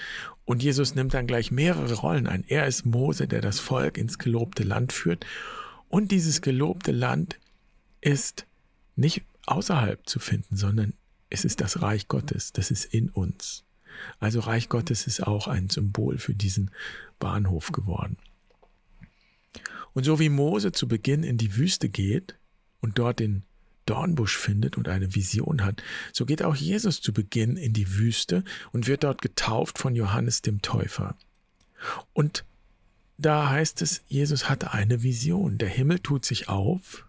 Und 0.45 0.63
Jesus 0.63 0.95
nimmt 0.95 1.15
dann 1.15 1.27
gleich 1.27 1.51
mehrere 1.51 1.95
Rollen 1.95 2.27
ein. 2.27 2.45
Er 2.49 2.67
ist 2.67 2.87
Mose, 2.87 3.29
der 3.29 3.43
das 3.43 3.61
Volk 3.61 3.99
ins 3.99 4.19
gelobte 4.19 4.63
Land 4.65 4.93
führt. 4.93 5.27
Und 5.89 6.11
dieses 6.11 6.41
gelobte 6.41 6.91
Land 6.91 7.39
ist 8.01 8.47
nicht 8.97 9.23
außerhalb 9.47 10.09
zu 10.09 10.19
finden, 10.19 10.57
sondern 10.57 10.95
es 11.31 11.45
ist 11.45 11.61
das 11.61 11.83
Reich 11.83 12.09
Gottes, 12.09 12.53
das 12.53 12.71
ist 12.71 12.87
in 12.87 13.11
uns. 13.11 13.65
Also 14.19 14.41
Reich 14.41 14.69
Gottes 14.69 15.07
ist 15.07 15.27
auch 15.27 15.49
ein 15.49 15.69
Symbol 15.71 16.19
für 16.19 16.35
diesen 16.35 16.71
Bahnhof 17.19 17.73
geworden. 17.73 18.17
Und 19.95 20.05
so 20.05 20.19
wie 20.21 20.29
Mose 20.29 20.73
zu 20.73 20.87
Beginn 20.87 21.23
in 21.23 21.39
die 21.39 21.57
Wüste 21.57 21.89
geht 21.89 22.37
und 22.81 22.99
dort 22.99 23.19
den 23.19 23.43
Dornbusch 23.87 24.37
findet 24.37 24.77
und 24.77 24.89
eine 24.89 25.15
Vision 25.15 25.65
hat, 25.65 25.83
so 26.13 26.27
geht 26.27 26.43
auch 26.43 26.55
Jesus 26.55 27.01
zu 27.01 27.13
Beginn 27.13 27.57
in 27.57 27.73
die 27.73 27.97
Wüste 27.97 28.45
und 28.73 28.87
wird 28.87 29.03
dort 29.03 29.23
getauft 29.23 29.79
von 29.79 29.95
Johannes 29.95 30.43
dem 30.43 30.61
Täufer. 30.61 31.17
Und 32.13 32.45
da 33.17 33.49
heißt 33.51 33.83
es, 33.83 34.03
Jesus 34.07 34.49
hatte 34.49 34.73
eine 34.73 35.03
Vision. 35.03 35.59
Der 35.59 35.69
Himmel 35.69 35.99
tut 36.01 36.25
sich 36.25 36.49
auf 36.49 37.08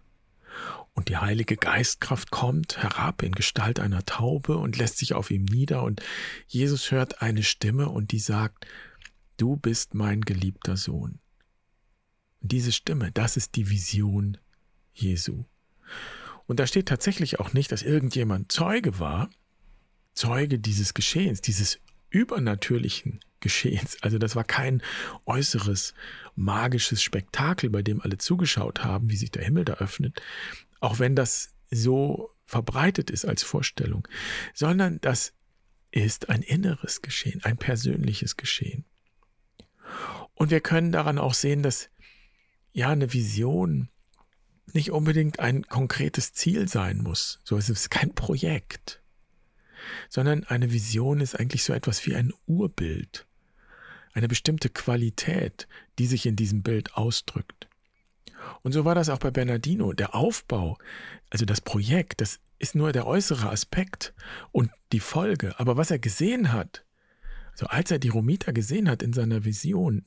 und 0.94 1.08
die 1.08 1.16
Heilige 1.16 1.56
Geistkraft 1.56 2.30
kommt 2.30 2.78
herab 2.82 3.22
in 3.22 3.32
Gestalt 3.32 3.80
einer 3.80 4.04
Taube 4.04 4.56
und 4.56 4.76
lässt 4.76 4.98
sich 4.98 5.14
auf 5.14 5.30
ihm 5.30 5.44
nieder 5.44 5.82
und 5.82 6.02
Jesus 6.46 6.90
hört 6.90 7.22
eine 7.22 7.42
Stimme 7.42 7.88
und 7.88 8.12
die 8.12 8.18
sagt, 8.18 8.66
du 9.36 9.56
bist 9.56 9.94
mein 9.94 10.20
geliebter 10.20 10.76
Sohn. 10.76 11.18
Und 12.40 12.52
diese 12.52 12.72
Stimme, 12.72 13.12
das 13.12 13.36
ist 13.36 13.56
die 13.56 13.70
Vision 13.70 14.38
Jesu. 14.92 15.44
Und 16.46 16.58
da 16.58 16.66
steht 16.66 16.86
tatsächlich 16.86 17.38
auch 17.38 17.52
nicht, 17.52 17.70
dass 17.70 17.82
irgendjemand 17.82 18.50
Zeuge 18.50 18.98
war, 18.98 19.30
Zeuge 20.14 20.58
dieses 20.58 20.94
Geschehens, 20.94 21.40
dieses 21.40 21.78
übernatürlichen 22.10 23.20
Geschehens. 23.38 23.96
Also 24.02 24.18
das 24.18 24.36
war 24.36 24.44
kein 24.44 24.82
äußeres 25.26 25.94
magisches 26.34 27.02
Spektakel, 27.02 27.70
bei 27.70 27.82
dem 27.82 28.00
alle 28.00 28.18
zugeschaut 28.18 28.84
haben, 28.84 29.10
wie 29.10 29.16
sich 29.16 29.30
der 29.30 29.44
Himmel 29.44 29.64
da 29.64 29.74
öffnet, 29.74 30.20
auch 30.80 30.98
wenn 30.98 31.16
das 31.16 31.54
so 31.70 32.30
verbreitet 32.46 33.10
ist 33.10 33.24
als 33.24 33.42
Vorstellung, 33.42 34.08
sondern 34.54 35.00
das 35.00 35.34
ist 35.90 36.28
ein 36.28 36.42
inneres 36.42 37.02
Geschehen, 37.02 37.42
ein 37.44 37.56
persönliches 37.56 38.36
Geschehen. 38.36 38.84
Und 40.34 40.50
wir 40.50 40.60
können 40.60 40.92
daran 40.92 41.18
auch 41.18 41.34
sehen, 41.34 41.62
dass 41.62 41.90
ja 42.72 42.88
eine 42.88 43.12
Vision 43.12 43.88
nicht 44.72 44.90
unbedingt 44.90 45.40
ein 45.40 45.62
konkretes 45.64 46.32
Ziel 46.32 46.68
sein 46.68 46.98
muss. 46.98 47.40
So 47.44 47.56
ist 47.56 47.68
es 47.68 47.90
kein 47.90 48.14
Projekt, 48.14 49.02
sondern 50.08 50.44
eine 50.44 50.72
Vision 50.72 51.20
ist 51.20 51.34
eigentlich 51.34 51.64
so 51.64 51.72
etwas 51.72 52.06
wie 52.06 52.14
ein 52.14 52.32
Urbild 52.46 53.26
eine 54.12 54.28
bestimmte 54.28 54.68
Qualität, 54.68 55.68
die 55.98 56.06
sich 56.06 56.26
in 56.26 56.36
diesem 56.36 56.62
Bild 56.62 56.94
ausdrückt. 56.94 57.68
Und 58.62 58.72
so 58.72 58.84
war 58.84 58.94
das 58.94 59.08
auch 59.08 59.18
bei 59.18 59.30
Bernardino. 59.30 59.92
Der 59.92 60.14
Aufbau, 60.14 60.78
also 61.30 61.44
das 61.44 61.60
Projekt, 61.60 62.20
das 62.20 62.40
ist 62.58 62.74
nur 62.74 62.92
der 62.92 63.06
äußere 63.06 63.48
Aspekt 63.50 64.14
und 64.52 64.70
die 64.92 65.00
Folge. 65.00 65.58
Aber 65.58 65.76
was 65.76 65.90
er 65.90 65.98
gesehen 65.98 66.52
hat, 66.52 66.84
also 67.52 67.66
als 67.66 67.90
er 67.90 67.98
die 67.98 68.08
Romita 68.08 68.52
gesehen 68.52 68.88
hat 68.88 69.02
in 69.02 69.12
seiner 69.12 69.44
Vision, 69.44 70.04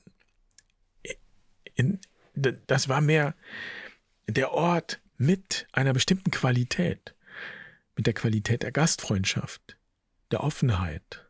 in, 1.74 2.00
das 2.34 2.88
war 2.88 3.00
mehr 3.00 3.34
der 4.28 4.52
Ort 4.52 5.00
mit 5.16 5.66
einer 5.72 5.92
bestimmten 5.92 6.30
Qualität, 6.30 7.14
mit 7.96 8.06
der 8.06 8.14
Qualität 8.14 8.62
der 8.62 8.72
Gastfreundschaft, 8.72 9.76
der 10.30 10.42
Offenheit 10.42 11.26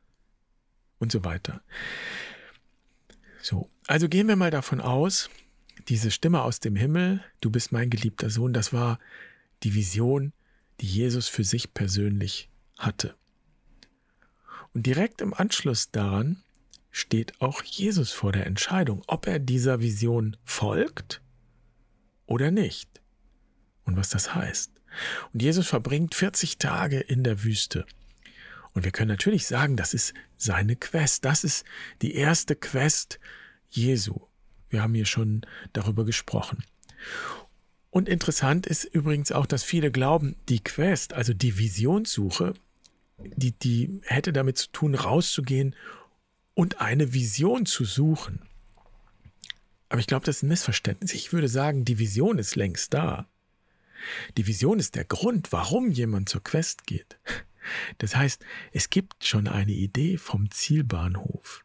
und 0.99 1.13
so 1.13 1.25
weiter. 1.25 1.63
So, 3.43 3.71
also 3.87 4.09
gehen 4.09 4.29
wir 4.29 4.37
mal 4.37 4.51
davon 4.51 4.81
aus, 4.81 5.29
diese 5.89 6.11
Stimme 6.11 6.43
aus 6.43 6.61
dem 6.61 6.77
Himmel, 6.77 7.23
du 7.41 7.51
bist 7.51 7.73
mein 7.73 7.91
geliebter 7.91 8.31
Sohn, 8.31 8.53
das 8.53 8.73
war 8.73 8.99
die 9.63 9.75
Vision, 9.75 10.33
die 10.81 10.87
Jesus 10.87 11.29
für 11.29 11.45
sich 11.45 11.75
persönlich 11.75 12.51
hatte. 12.79 13.15
Und 14.73 14.87
direkt 14.87 15.21
im 15.21 15.35
Anschluss 15.35 15.91
daran 15.91 16.43
steht 16.91 17.41
auch 17.41 17.63
Jesus 17.63 18.13
vor 18.13 18.33
der 18.33 18.47
Entscheidung, 18.47 19.03
ob 19.07 19.27
er 19.27 19.39
dieser 19.39 19.81
Vision 19.81 20.37
folgt 20.45 21.23
oder 22.27 22.51
nicht. 22.51 23.01
Und 23.85 23.97
was 23.97 24.11
das 24.11 24.35
heißt. 24.35 24.73
Und 25.33 25.43
Jesus 25.43 25.67
verbringt 25.67 26.15
40 26.15 26.59
Tage 26.59 27.01
in 27.01 27.25
der 27.25 27.43
Wüste. 27.45 27.85
Und 28.73 28.85
wir 28.85 28.91
können 28.91 29.09
natürlich 29.09 29.47
sagen, 29.47 29.77
das 29.77 29.95
ist 29.95 30.15
seine 30.37 30.77
Quest. 30.77 31.25
Das 31.25 31.45
ist 31.45 31.65
die 32.03 32.15
erste 32.15 32.57
Quest 32.57 33.21
Jesu. 33.69 34.21
Wir 34.75 34.83
haben 34.83 34.95
hier 34.95 35.07
schon 35.07 35.43
darüber 35.73 36.05
gesprochen. 36.05 36.65
Und 37.91 38.09
interessant 38.09 38.67
ist 38.67 38.85
übrigens 38.85 39.31
auch, 39.31 39.47
dass 39.47 39.63
viele 39.63 39.93
glauben, 39.93 40.35
die 40.49 40.59
Quest, 40.63 41.13
also 41.13 41.33
die 41.33 41.59
Visionssuche, 41.59 42.55
die, 43.19 43.53
die 43.53 44.01
hätte 44.03 44.33
damit 44.33 44.59
zu 44.59 44.69
tun, 44.73 44.97
rauszugehen 44.97 45.77
und 46.55 46.81
eine 46.81 47.15
Vision 47.15 47.67
zu 47.67 47.85
suchen. 47.85 48.43
Aber 49.89 50.01
ich 50.01 50.09
glaube, 50.09 50.27
das 50.27 50.39
ist 50.39 50.43
ein 50.43 50.49
Missverständnis. 50.49 51.15
Ich 51.15 51.33
würde 51.33 51.49
sagen, 51.49 51.85
die 51.85 52.01
Vision 52.01 52.39
ist 52.39 52.57
längst 52.57 52.93
da. 52.93 53.29
Die 54.37 54.49
Vision 54.49 54.81
ist 54.81 54.97
der 54.97 55.05
Grund, 55.05 55.53
warum 55.53 55.93
jemand 55.93 56.29
zur 56.29 56.43
Quest 56.43 56.87
geht. 56.87 57.17
Das 57.99 58.17
heißt, 58.17 58.45
es 58.73 58.91
gibt 58.91 59.25
schon 59.25 59.47
eine 59.47 59.73
Idee 59.73 60.19
vom 60.19 60.51
Zielbahnhof. 60.51 61.64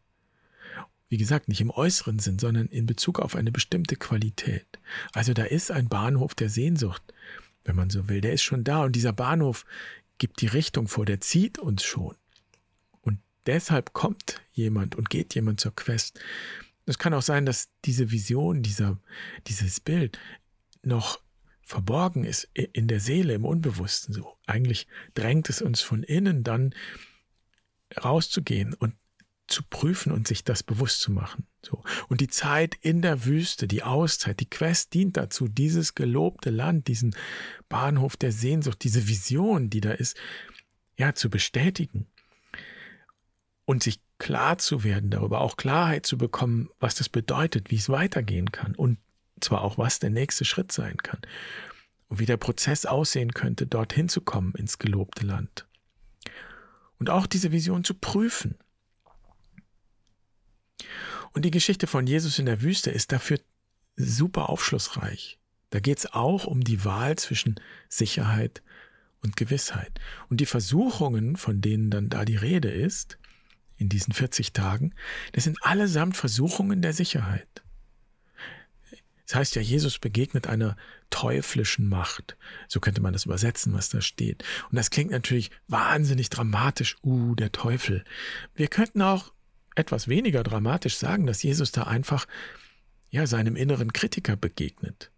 Wie 1.09 1.17
gesagt, 1.17 1.47
nicht 1.47 1.61
im 1.61 1.71
äußeren 1.71 2.19
Sinn, 2.19 2.39
sondern 2.39 2.67
in 2.67 2.85
Bezug 2.85 3.19
auf 3.19 3.35
eine 3.35 3.51
bestimmte 3.51 3.95
Qualität. 3.95 4.67
Also 5.11 5.33
da 5.33 5.43
ist 5.43 5.71
ein 5.71 5.89
Bahnhof 5.89 6.35
der 6.35 6.49
Sehnsucht, 6.49 7.01
wenn 7.63 7.75
man 7.75 7.89
so 7.89 8.07
will. 8.07 8.21
Der 8.21 8.33
ist 8.33 8.43
schon 8.43 8.63
da 8.63 8.83
und 8.83 8.95
dieser 8.95 9.13
Bahnhof 9.13 9.65
gibt 10.19 10.41
die 10.41 10.47
Richtung 10.47 10.87
vor, 10.87 11.05
der 11.05 11.19
zieht 11.19 11.57
uns 11.57 11.83
schon. 11.83 12.15
Und 13.01 13.19
deshalb 13.47 13.93
kommt 13.93 14.41
jemand 14.53 14.95
und 14.95 15.09
geht 15.09 15.33
jemand 15.33 15.59
zur 15.59 15.75
Quest. 15.75 16.19
Es 16.85 16.99
kann 16.99 17.13
auch 17.13 17.23
sein, 17.23 17.45
dass 17.45 17.69
diese 17.85 18.11
Vision, 18.11 18.61
dieser, 18.61 18.99
dieses 19.47 19.79
Bild 19.79 20.19
noch 20.83 21.19
verborgen 21.63 22.23
ist 22.23 22.49
in 22.53 22.87
der 22.87 22.99
Seele, 22.99 23.33
im 23.33 23.45
Unbewussten 23.45 24.13
so. 24.13 24.37
Eigentlich 24.45 24.87
drängt 25.13 25.49
es 25.49 25.61
uns 25.61 25.81
von 25.81 26.03
innen 26.03 26.43
dann 26.43 26.73
rauszugehen 28.03 28.73
und 28.73 28.95
zu 29.49 29.63
prüfen 29.63 30.11
und 30.11 30.27
sich 30.27 30.43
das 30.43 30.63
bewusst 30.63 31.01
zu 31.01 31.11
machen. 31.11 31.45
So. 31.61 31.83
Und 32.07 32.21
die 32.21 32.27
Zeit 32.27 32.75
in 32.81 33.01
der 33.01 33.25
Wüste, 33.25 33.67
die 33.67 33.83
Auszeit, 33.83 34.39
die 34.39 34.49
Quest 34.49 34.93
dient 34.93 35.17
dazu, 35.17 35.47
dieses 35.47 35.95
gelobte 35.95 36.49
Land, 36.49 36.87
diesen 36.87 37.15
Bahnhof 37.67 38.15
der 38.17 38.31
Sehnsucht, 38.31 38.83
diese 38.83 39.07
Vision, 39.07 39.69
die 39.69 39.81
da 39.81 39.91
ist, 39.91 40.17
ja, 40.97 41.13
zu 41.15 41.29
bestätigen 41.29 42.07
und 43.65 43.83
sich 43.83 44.01
klar 44.17 44.57
zu 44.57 44.83
werden 44.83 45.09
darüber, 45.09 45.41
auch 45.41 45.57
Klarheit 45.57 46.05
zu 46.05 46.17
bekommen, 46.17 46.69
was 46.79 46.95
das 46.95 47.09
bedeutet, 47.09 47.71
wie 47.71 47.77
es 47.77 47.89
weitergehen 47.89 48.51
kann 48.51 48.75
und 48.75 48.97
zwar 49.39 49.61
auch, 49.61 49.77
was 49.77 49.99
der 49.99 50.09
nächste 50.09 50.43
Schritt 50.43 50.71
sein 50.71 50.97
kann 50.97 51.21
und 52.09 52.19
wie 52.19 52.25
der 52.25 52.37
Prozess 52.37 52.85
aussehen 52.85 53.33
könnte, 53.33 53.67
dorthin 53.67 54.09
zu 54.09 54.21
kommen 54.21 54.53
ins 54.55 54.79
gelobte 54.79 55.25
Land. 55.25 55.65
Und 56.99 57.09
auch 57.09 57.27
diese 57.27 57.51
Vision 57.51 57.83
zu 57.83 57.93
prüfen 57.93 58.57
und 61.33 61.45
die 61.45 61.51
Geschichte 61.51 61.87
von 61.87 62.07
Jesus 62.07 62.39
in 62.39 62.45
der 62.45 62.61
Wüste 62.61 62.91
ist 62.91 63.11
dafür 63.11 63.39
super 63.95 64.49
aufschlussreich. 64.49 65.37
Da 65.69 65.79
geht 65.79 65.99
es 65.99 66.13
auch 66.13 66.45
um 66.45 66.63
die 66.63 66.83
Wahl 66.85 67.17
zwischen 67.17 67.59
Sicherheit 67.89 68.61
und 69.21 69.37
Gewissheit. 69.37 69.99
Und 70.29 70.39
die 70.39 70.45
Versuchungen, 70.45 71.35
von 71.35 71.61
denen 71.61 71.91
dann 71.91 72.09
da 72.09 72.25
die 72.25 72.37
Rede 72.37 72.71
ist, 72.71 73.17
in 73.77 73.89
diesen 73.89 74.13
40 74.13 74.51
Tagen, 74.53 74.93
das 75.33 75.43
sind 75.45 75.57
allesamt 75.61 76.17
Versuchungen 76.17 76.81
der 76.81 76.93
Sicherheit. 76.93 77.47
Das 79.27 79.35
heißt 79.35 79.55
ja, 79.55 79.61
Jesus 79.61 79.99
begegnet 79.99 80.47
einer 80.47 80.75
teuflischen 81.11 81.87
Macht. 81.87 82.35
So 82.67 82.79
könnte 82.79 82.99
man 82.99 83.13
das 83.13 83.25
übersetzen, 83.25 83.73
was 83.73 83.89
da 83.89 84.01
steht. 84.01 84.43
Und 84.71 84.75
das 84.75 84.89
klingt 84.89 85.11
natürlich 85.11 85.51
wahnsinnig 85.67 86.29
dramatisch. 86.29 86.97
Uh, 87.03 87.35
der 87.35 87.51
Teufel. 87.51 88.03
Wir 88.55 88.67
könnten 88.67 89.03
auch 89.03 89.31
etwas 89.75 90.07
weniger 90.07 90.43
dramatisch 90.43 90.97
sagen, 90.97 91.25
dass 91.25 91.43
Jesus 91.43 91.71
da 91.71 91.83
einfach 91.83 92.27
ja 93.09 93.27
seinem 93.27 93.55
inneren 93.55 93.93
Kritiker 93.93 94.35
begegnet. 94.35 95.11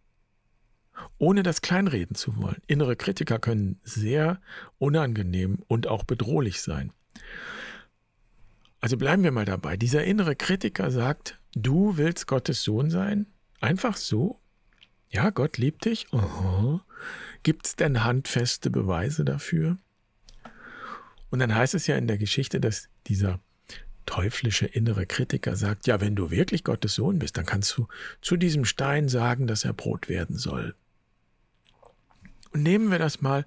Ohne 1.18 1.44
das 1.44 1.62
kleinreden 1.62 2.16
zu 2.16 2.38
wollen. 2.38 2.62
Innere 2.68 2.96
Kritiker 2.96 3.40
können 3.40 3.80
sehr 3.84 4.40
unangenehm 4.78 5.60
und 5.68 5.88
auch 5.88 6.04
bedrohlich 6.04 6.62
sein. 6.62 6.92
Also 8.80 8.98
bleiben 8.98 9.24
wir 9.24 9.32
mal 9.32 9.46
dabei. 9.46 9.78
Dieser 9.78 10.04
innere 10.04 10.36
Kritiker 10.36 10.92
sagt, 10.92 11.40
du 11.54 11.98
willst 11.98 12.28
Gottes 12.28 12.64
Sohn 12.64 12.90
sein? 12.90 13.28
Einfach 13.60 13.96
so? 13.96 14.40
Ja, 15.10 15.30
Gott 15.30 15.58
liebt 15.58 15.86
dich? 15.86 16.08
Gibt 17.44 17.68
es 17.68 17.76
denn 17.76 18.04
handfeste 18.04 18.70
Beweise 18.70 19.26
dafür? 19.26 19.78
Und 21.30 21.40
dann 21.40 21.54
heißt 21.54 21.76
es 21.76 21.88
ja 21.88 21.96
in 21.96 22.08
der 22.08 22.18
Geschichte, 22.18 22.60
dass 22.60 22.90
dieser 23.08 23.40
teuflische 24.12 24.66
innere 24.66 25.06
Kritiker 25.06 25.56
sagt, 25.56 25.88
ja, 25.88 26.02
wenn 26.02 26.18
du 26.18 26.32
wirklich 26.32 26.66
Gottes 26.66 26.96
Sohn 26.96 27.18
bist, 27.18 27.38
dann 27.38 27.46
kannst 27.46 27.78
du 27.78 27.88
zu 28.20 28.36
diesem 28.36 28.66
Stein 28.66 29.08
sagen, 29.08 29.48
dass 29.48 29.64
er 29.64 29.72
Brot 29.72 30.10
werden 30.10 30.38
soll. 30.38 30.76
Und 32.52 32.62
nehmen 32.62 32.92
wir 32.92 33.00
das 33.00 33.22
mal 33.22 33.46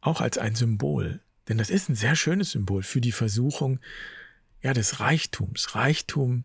auch 0.00 0.20
als 0.20 0.38
ein 0.38 0.54
Symbol, 0.54 1.18
denn 1.48 1.58
das 1.58 1.70
ist 1.70 1.88
ein 1.88 1.96
sehr 1.96 2.14
schönes 2.14 2.52
Symbol 2.52 2.84
für 2.84 3.00
die 3.00 3.10
Versuchung 3.10 3.80
ja, 4.62 4.72
des 4.72 5.00
Reichtums. 5.00 5.74
Reichtum 5.74 6.44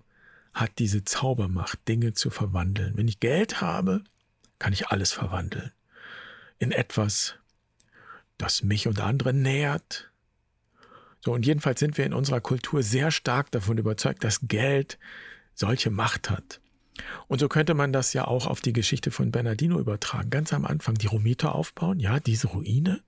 hat 0.55 0.79
diese 0.79 1.03
Zaubermacht, 1.03 1.87
Dinge 1.87 2.13
zu 2.13 2.31
verwandeln. 2.31 2.97
Wenn 2.97 3.07
ich 3.07 3.19
Geld 3.19 3.61
habe, 3.61 4.03
kann 4.57 4.73
ich 4.73 4.87
alles 4.87 5.11
verwandeln. 5.11 5.71
In 6.57 6.71
etwas, 6.71 7.35
das 8.39 8.63
mich 8.63 8.87
und 8.87 8.99
andere 8.99 9.31
nährt, 9.31 10.10
so, 11.23 11.33
und 11.33 11.45
jedenfalls 11.45 11.79
sind 11.79 11.97
wir 11.97 12.05
in 12.05 12.13
unserer 12.13 12.41
Kultur 12.41 12.81
sehr 12.81 13.11
stark 13.11 13.51
davon 13.51 13.77
überzeugt, 13.77 14.23
dass 14.23 14.47
Geld 14.47 14.97
solche 15.53 15.91
Macht 15.91 16.29
hat. 16.29 16.59
Und 17.27 17.39
so 17.39 17.47
könnte 17.47 17.73
man 17.73 17.93
das 17.93 18.13
ja 18.13 18.25
auch 18.25 18.47
auf 18.47 18.59
die 18.61 18.73
Geschichte 18.73 19.11
von 19.11 19.31
Bernardino 19.31 19.79
übertragen. 19.79 20.29
Ganz 20.29 20.51
am 20.51 20.65
Anfang 20.65 20.95
die 20.95 21.07
Romita 21.07 21.49
aufbauen, 21.49 21.99
ja, 21.99 22.19
diese 22.19 22.47
Ruine, 22.47 23.01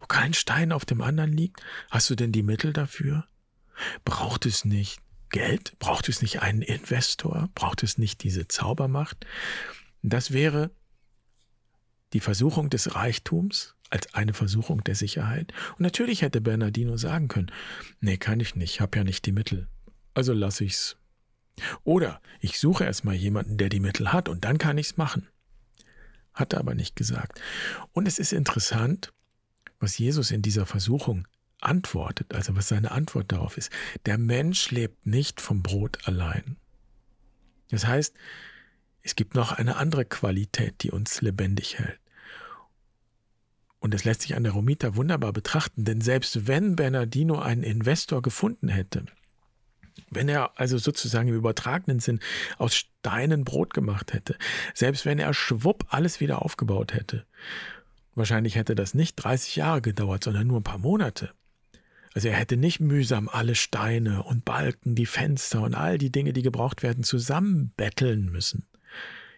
wo 0.00 0.06
kein 0.06 0.32
Stein 0.32 0.72
auf 0.72 0.84
dem 0.84 1.02
anderen 1.02 1.32
liegt. 1.32 1.60
Hast 1.90 2.08
du 2.08 2.14
denn 2.14 2.32
die 2.32 2.42
Mittel 2.42 2.72
dafür? 2.72 3.26
Braucht 4.04 4.46
es 4.46 4.64
nicht 4.64 5.00
Geld? 5.30 5.78
Braucht 5.78 6.08
es 6.08 6.22
nicht 6.22 6.42
einen 6.42 6.62
Investor? 6.62 7.50
Braucht 7.54 7.82
es 7.82 7.98
nicht 7.98 8.22
diese 8.22 8.48
Zaubermacht? 8.48 9.26
Das 10.02 10.32
wäre 10.32 10.70
die 12.12 12.20
Versuchung 12.20 12.70
des 12.70 12.94
Reichtums, 12.94 13.74
als 13.90 14.14
eine 14.14 14.32
Versuchung 14.32 14.84
der 14.84 14.94
Sicherheit. 14.94 15.52
Und 15.72 15.80
natürlich 15.80 16.22
hätte 16.22 16.40
Bernardino 16.40 16.96
sagen 16.96 17.28
können, 17.28 17.50
nee, 18.00 18.16
kann 18.16 18.40
ich 18.40 18.54
nicht, 18.54 18.80
hab 18.80 18.96
ja 18.96 19.04
nicht 19.04 19.26
die 19.26 19.32
Mittel. 19.32 19.68
Also 20.14 20.32
lass 20.32 20.60
ich's. 20.60 20.96
Oder 21.84 22.20
ich 22.40 22.58
suche 22.58 22.84
erstmal 22.84 23.16
jemanden, 23.16 23.58
der 23.58 23.68
die 23.68 23.80
Mittel 23.80 24.12
hat 24.12 24.28
und 24.28 24.44
dann 24.44 24.58
kann 24.58 24.78
ich's 24.78 24.96
machen. 24.96 25.28
Hat 26.32 26.52
er 26.52 26.60
aber 26.60 26.74
nicht 26.74 26.96
gesagt. 26.96 27.40
Und 27.92 28.06
es 28.06 28.18
ist 28.18 28.32
interessant, 28.32 29.12
was 29.78 29.98
Jesus 29.98 30.30
in 30.30 30.42
dieser 30.42 30.66
Versuchung 30.66 31.26
antwortet, 31.60 32.34
also 32.34 32.56
was 32.56 32.68
seine 32.68 32.90
Antwort 32.90 33.32
darauf 33.32 33.58
ist. 33.58 33.70
Der 34.06 34.18
Mensch 34.18 34.70
lebt 34.70 35.06
nicht 35.06 35.40
vom 35.40 35.62
Brot 35.62 35.98
allein. 36.06 36.56
Das 37.70 37.86
heißt, 37.86 38.14
es 39.02 39.14
gibt 39.14 39.34
noch 39.34 39.52
eine 39.52 39.76
andere 39.76 40.04
Qualität, 40.04 40.82
die 40.82 40.90
uns 40.90 41.20
lebendig 41.22 41.78
hält. 41.78 41.99
Und 43.80 43.94
es 43.94 44.04
lässt 44.04 44.22
sich 44.22 44.36
an 44.36 44.44
der 44.44 44.52
Romita 44.52 44.94
wunderbar 44.94 45.32
betrachten, 45.32 45.84
denn 45.84 46.02
selbst 46.02 46.46
wenn 46.46 46.76
Bernardino 46.76 47.38
einen 47.38 47.62
Investor 47.62 48.20
gefunden 48.20 48.68
hätte, 48.68 49.06
wenn 50.10 50.28
er 50.28 50.58
also 50.58 50.76
sozusagen 50.76 51.28
im 51.28 51.34
übertragenen 51.34 51.98
Sinn 51.98 52.20
aus 52.58 52.76
Steinen 52.76 53.44
Brot 53.44 53.72
gemacht 53.72 54.12
hätte, 54.12 54.36
selbst 54.74 55.06
wenn 55.06 55.18
er 55.18 55.32
schwupp 55.32 55.86
alles 55.88 56.20
wieder 56.20 56.42
aufgebaut 56.42 56.92
hätte, 56.92 57.26
wahrscheinlich 58.14 58.56
hätte 58.56 58.74
das 58.74 58.92
nicht 58.92 59.16
30 59.16 59.56
Jahre 59.56 59.80
gedauert, 59.80 60.24
sondern 60.24 60.46
nur 60.46 60.60
ein 60.60 60.64
paar 60.64 60.78
Monate. 60.78 61.32
Also 62.12 62.28
er 62.28 62.34
hätte 62.34 62.56
nicht 62.56 62.80
mühsam 62.80 63.28
alle 63.28 63.54
Steine 63.54 64.24
und 64.24 64.44
Balken, 64.44 64.94
die 64.94 65.06
Fenster 65.06 65.62
und 65.62 65.74
all 65.74 65.96
die 65.96 66.10
Dinge, 66.10 66.32
die 66.32 66.42
gebraucht 66.42 66.82
werden, 66.82 67.04
zusammenbetteln 67.04 68.30
müssen 68.30 68.66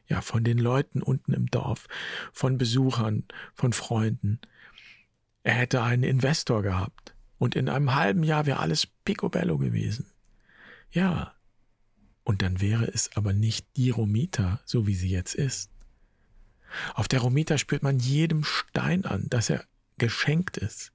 ja, 0.09 0.21
von 0.21 0.45
den 0.45 0.59
Leuten 0.59 1.03
unten 1.03 1.33
im 1.33 1.47
Dorf, 1.47 1.87
von 2.33 2.59
Besuchern, 2.59 3.25
von 3.55 3.73
Freunden. 3.73 4.41
Er 5.43 5.55
hätte 5.55 5.83
einen 5.83 6.05
Investor 6.05 6.63
gehabt 6.63 7.15
und 7.39 7.57
in 7.57 7.69
einem 7.69 7.95
halben 7.95 8.23
Jahr 8.23 8.47
wäre 8.47 8.61
alles 8.61 8.87
picobello 8.87 9.59
gewesen. 9.59 10.07
Ja, 10.91 11.35
und 12.25 12.43
dann 12.43 12.61
wäre 12.61 12.87
es 12.87 13.11
aber 13.17 13.33
nicht 13.33 13.67
die 13.77 13.91
Romita, 13.91 14.61
so 14.65 14.87
wie 14.87 14.95
sie 14.95 15.11
jetzt 15.11 15.35
ist. 15.35 15.71
Auf 16.95 17.09
der 17.09 17.21
Romita 17.21 17.59
spürt 17.59 17.83
man 17.83 17.99
jedem 17.99 18.45
Stein 18.45 19.05
an, 19.05 19.27
dass 19.29 19.51
er 19.51 19.65
geschenkt 19.99 20.57
ist. 20.57 20.93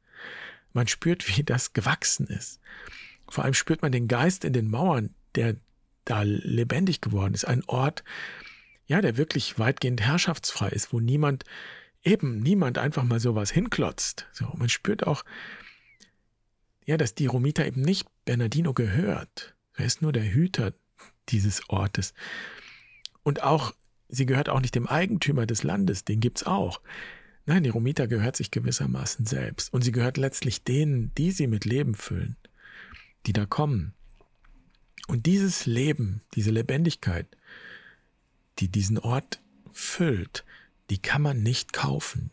Man 0.73 0.87
spürt, 0.87 1.27
wie 1.37 1.43
das 1.43 1.73
gewachsen 1.73 2.27
ist. 2.27 2.59
Vor 3.29 3.43
allem 3.43 3.53
spürt 3.53 3.81
man 3.81 3.91
den 3.91 4.07
Geist 4.07 4.45
in 4.45 4.53
den 4.53 4.69
Mauern, 4.69 5.13
der 5.35 5.55
da 6.05 6.21
lebendig 6.23 7.01
geworden 7.01 7.33
ist. 7.33 7.45
Ein 7.45 7.63
Ort, 7.65 8.03
ja, 8.87 9.01
der 9.01 9.17
wirklich 9.17 9.59
weitgehend 9.59 10.01
herrschaftsfrei 10.01 10.69
ist, 10.69 10.91
wo 10.93 10.99
niemand, 10.99 11.43
eben 12.03 12.39
niemand 12.39 12.77
einfach 12.77 13.03
mal 13.03 13.19
sowas 13.19 13.51
hinklotzt. 13.51 14.27
So, 14.31 14.45
man 14.55 14.69
spürt 14.69 15.05
auch, 15.05 15.23
ja, 16.85 16.97
dass 16.97 17.13
die 17.13 17.25
Romita 17.25 17.65
eben 17.65 17.81
nicht 17.81 18.07
Bernardino 18.25 18.73
gehört. 18.73 19.55
Er 19.75 19.85
ist 19.85 20.01
nur 20.01 20.13
der 20.13 20.23
Hüter 20.23 20.73
dieses 21.29 21.69
Ortes. 21.69 22.13
Und 23.23 23.43
auch, 23.43 23.73
sie 24.07 24.25
gehört 24.25 24.47
auch 24.47 24.61
nicht 24.61 24.73
dem 24.73 24.87
Eigentümer 24.87 25.45
des 25.45 25.63
Landes, 25.63 26.05
den 26.05 26.21
gibt's 26.21 26.45
auch. 26.45 26.81
Nein, 27.45 27.63
die 27.63 27.69
Romita 27.69 28.05
gehört 28.05 28.37
sich 28.37 28.51
gewissermaßen 28.51 29.25
selbst. 29.25 29.73
Und 29.73 29.81
sie 29.81 29.91
gehört 29.91 30.17
letztlich 30.17 30.63
denen, 30.63 31.13
die 31.15 31.31
sie 31.31 31.47
mit 31.47 31.65
Leben 31.65 31.93
füllen, 31.93 32.37
die 33.25 33.33
da 33.33 33.45
kommen. 33.45 33.93
Und 35.07 35.25
dieses 35.25 35.65
Leben, 35.65 36.21
diese 36.35 36.51
Lebendigkeit, 36.51 37.36
die 38.59 38.67
diesen 38.67 38.97
Ort 38.97 39.39
füllt, 39.71 40.43
die 40.89 40.97
kann 40.97 41.21
man 41.21 41.43
nicht 41.43 41.73
kaufen. 41.73 42.31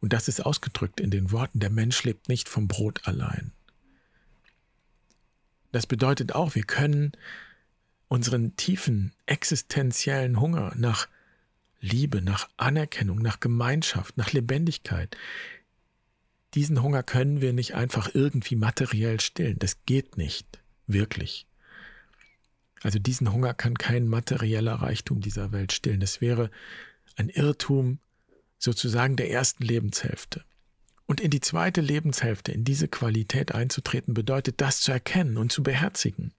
Und 0.00 0.12
das 0.12 0.28
ist 0.28 0.40
ausgedrückt 0.40 1.00
in 1.00 1.10
den 1.10 1.30
Worten, 1.30 1.60
der 1.60 1.70
Mensch 1.70 2.04
lebt 2.04 2.28
nicht 2.28 2.48
vom 2.48 2.68
Brot 2.68 3.06
allein. 3.06 3.52
Das 5.72 5.86
bedeutet 5.86 6.34
auch, 6.34 6.54
wir 6.54 6.64
können 6.64 7.12
unseren 8.08 8.56
tiefen 8.56 9.12
existenziellen 9.26 10.40
Hunger 10.40 10.72
nach 10.76 11.06
Liebe, 11.80 12.22
nach 12.22 12.48
Anerkennung, 12.56 13.18
nach 13.18 13.40
Gemeinschaft, 13.40 14.16
nach 14.16 14.32
Lebendigkeit, 14.32 15.16
diesen 16.54 16.82
Hunger 16.82 17.02
können 17.02 17.40
wir 17.40 17.52
nicht 17.52 17.74
einfach 17.74 18.14
irgendwie 18.14 18.56
materiell 18.56 19.20
stillen. 19.20 19.58
Das 19.58 19.84
geht 19.84 20.16
nicht, 20.16 20.58
wirklich. 20.86 21.46
Also 22.82 22.98
diesen 22.98 23.32
Hunger 23.32 23.54
kann 23.54 23.76
kein 23.76 24.08
materieller 24.08 24.74
Reichtum 24.74 25.20
dieser 25.20 25.52
Welt 25.52 25.72
stillen. 25.72 26.00
Das 26.00 26.20
wäre 26.20 26.50
ein 27.16 27.28
Irrtum 27.28 27.98
sozusagen 28.58 29.16
der 29.16 29.30
ersten 29.30 29.64
Lebenshälfte. 29.64 30.44
Und 31.06 31.20
in 31.20 31.30
die 31.30 31.40
zweite 31.40 31.80
Lebenshälfte, 31.80 32.52
in 32.52 32.64
diese 32.64 32.88
Qualität 32.88 33.52
einzutreten, 33.52 34.14
bedeutet 34.14 34.60
das 34.60 34.80
zu 34.80 34.92
erkennen 34.92 35.36
und 35.36 35.50
zu 35.50 35.62
beherzigen. 35.62 36.32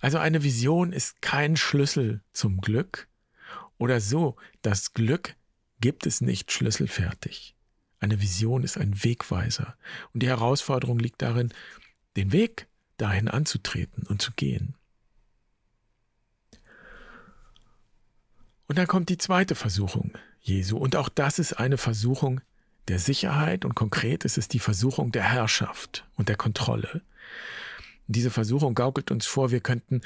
Also 0.00 0.18
eine 0.18 0.44
Vision 0.44 0.92
ist 0.92 1.22
kein 1.22 1.56
Schlüssel 1.56 2.20
zum 2.32 2.60
Glück 2.60 3.08
oder 3.78 4.00
so, 4.00 4.36
das 4.62 4.92
Glück 4.92 5.34
gibt 5.80 6.06
es 6.06 6.20
nicht 6.20 6.52
schlüsselfertig. 6.52 7.56
Eine 8.00 8.20
Vision 8.20 8.62
ist 8.62 8.76
ein 8.76 9.02
Wegweiser 9.02 9.76
und 10.12 10.22
die 10.22 10.28
Herausforderung 10.28 10.98
liegt 10.98 11.22
darin, 11.22 11.52
den 12.16 12.32
Weg 12.32 12.68
dahin 12.98 13.28
anzutreten 13.28 14.04
und 14.06 14.20
zu 14.20 14.32
gehen. 14.32 14.74
Und 18.66 18.76
dann 18.76 18.86
kommt 18.86 19.08
die 19.08 19.18
zweite 19.18 19.54
Versuchung 19.54 20.12
Jesu. 20.40 20.76
Und 20.76 20.94
auch 20.94 21.08
das 21.08 21.38
ist 21.38 21.54
eine 21.54 21.78
Versuchung 21.78 22.40
der 22.88 22.98
Sicherheit 22.98 23.64
und 23.64 23.74
konkret 23.74 24.24
ist 24.24 24.38
es 24.38 24.48
die 24.48 24.58
Versuchung 24.58 25.12
der 25.12 25.22
Herrschaft 25.22 26.06
und 26.16 26.28
der 26.28 26.36
Kontrolle. 26.36 27.02
Diese 28.06 28.30
Versuchung 28.30 28.74
gaukelt 28.74 29.10
uns 29.10 29.26
vor, 29.26 29.50
wir 29.50 29.60
könnten 29.60 30.00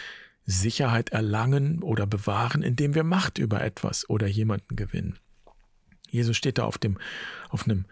Sicherheit 0.45 1.11
erlangen 1.11 1.83
oder 1.83 2.07
bewahren, 2.07 2.63
indem 2.63 2.95
wir 2.95 3.05
Macht 3.05 3.39
über 3.39 3.63
etwas 3.63 4.09
oder 4.11 4.27
jemanden 4.27 4.75
gewinnen. 4.75 5.19
Jesus 6.11 6.37
steht 6.37 6.59
da 6.59 6.65
auf 6.65 6.79
dem, 6.79 6.99
auf 7.49 7.65
einem 7.65 7.85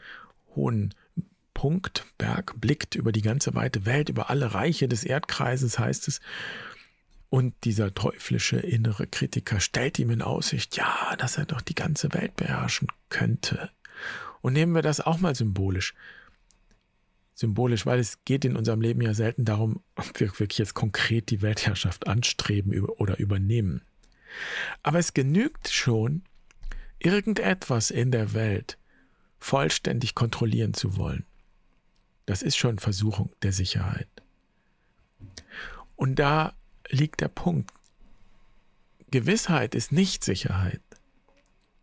hohen 0.56 0.94
Punkt, 1.60 2.06
Berg, 2.16 2.58
blickt 2.58 2.94
über 2.94 3.12
die 3.12 3.20
ganze 3.20 3.54
weite 3.54 3.84
Welt, 3.84 4.08
über 4.08 4.30
alle 4.30 4.54
Reiche 4.54 4.88
des 4.88 5.04
Erdkreises, 5.04 5.78
heißt 5.78 6.08
es. 6.08 6.20
Und 7.28 7.52
dieser 7.64 7.92
teuflische 7.92 8.58
innere 8.58 9.06
Kritiker 9.06 9.60
stellt 9.60 9.98
ihm 9.98 10.08
in 10.08 10.22
Aussicht, 10.22 10.78
ja, 10.78 11.14
dass 11.18 11.36
er 11.36 11.44
doch 11.44 11.60
die 11.60 11.74
ganze 11.74 12.14
Welt 12.14 12.34
beherrschen 12.34 12.88
könnte. 13.10 13.70
Und 14.40 14.54
nehmen 14.54 14.74
wir 14.74 14.80
das 14.80 15.02
auch 15.02 15.18
mal 15.18 15.34
symbolisch. 15.34 15.92
Symbolisch, 17.34 17.84
weil 17.84 17.98
es 17.98 18.24
geht 18.24 18.46
in 18.46 18.56
unserem 18.56 18.80
Leben 18.80 19.02
ja 19.02 19.12
selten 19.12 19.44
darum, 19.44 19.82
ob 19.96 20.18
wir 20.18 20.28
wirklich 20.28 20.56
jetzt 20.56 20.72
konkret 20.72 21.28
die 21.28 21.42
Weltherrschaft 21.42 22.06
anstreben 22.06 22.72
oder 22.86 23.18
übernehmen. 23.18 23.82
Aber 24.82 24.98
es 24.98 25.12
genügt 25.12 25.68
schon, 25.68 26.22
irgendetwas 26.98 27.90
in 27.90 28.12
der 28.12 28.32
Welt 28.32 28.78
vollständig 29.38 30.14
kontrollieren 30.14 30.72
zu 30.72 30.96
wollen. 30.96 31.26
Das 32.30 32.42
ist 32.42 32.56
schon 32.56 32.78
Versuchung 32.78 33.32
der 33.42 33.52
Sicherheit. 33.52 34.06
Und 35.96 36.20
da 36.20 36.54
liegt 36.88 37.22
der 37.22 37.26
Punkt. 37.26 37.72
Gewissheit 39.10 39.74
ist 39.74 39.90
nicht 39.90 40.22
Sicherheit. 40.22 40.80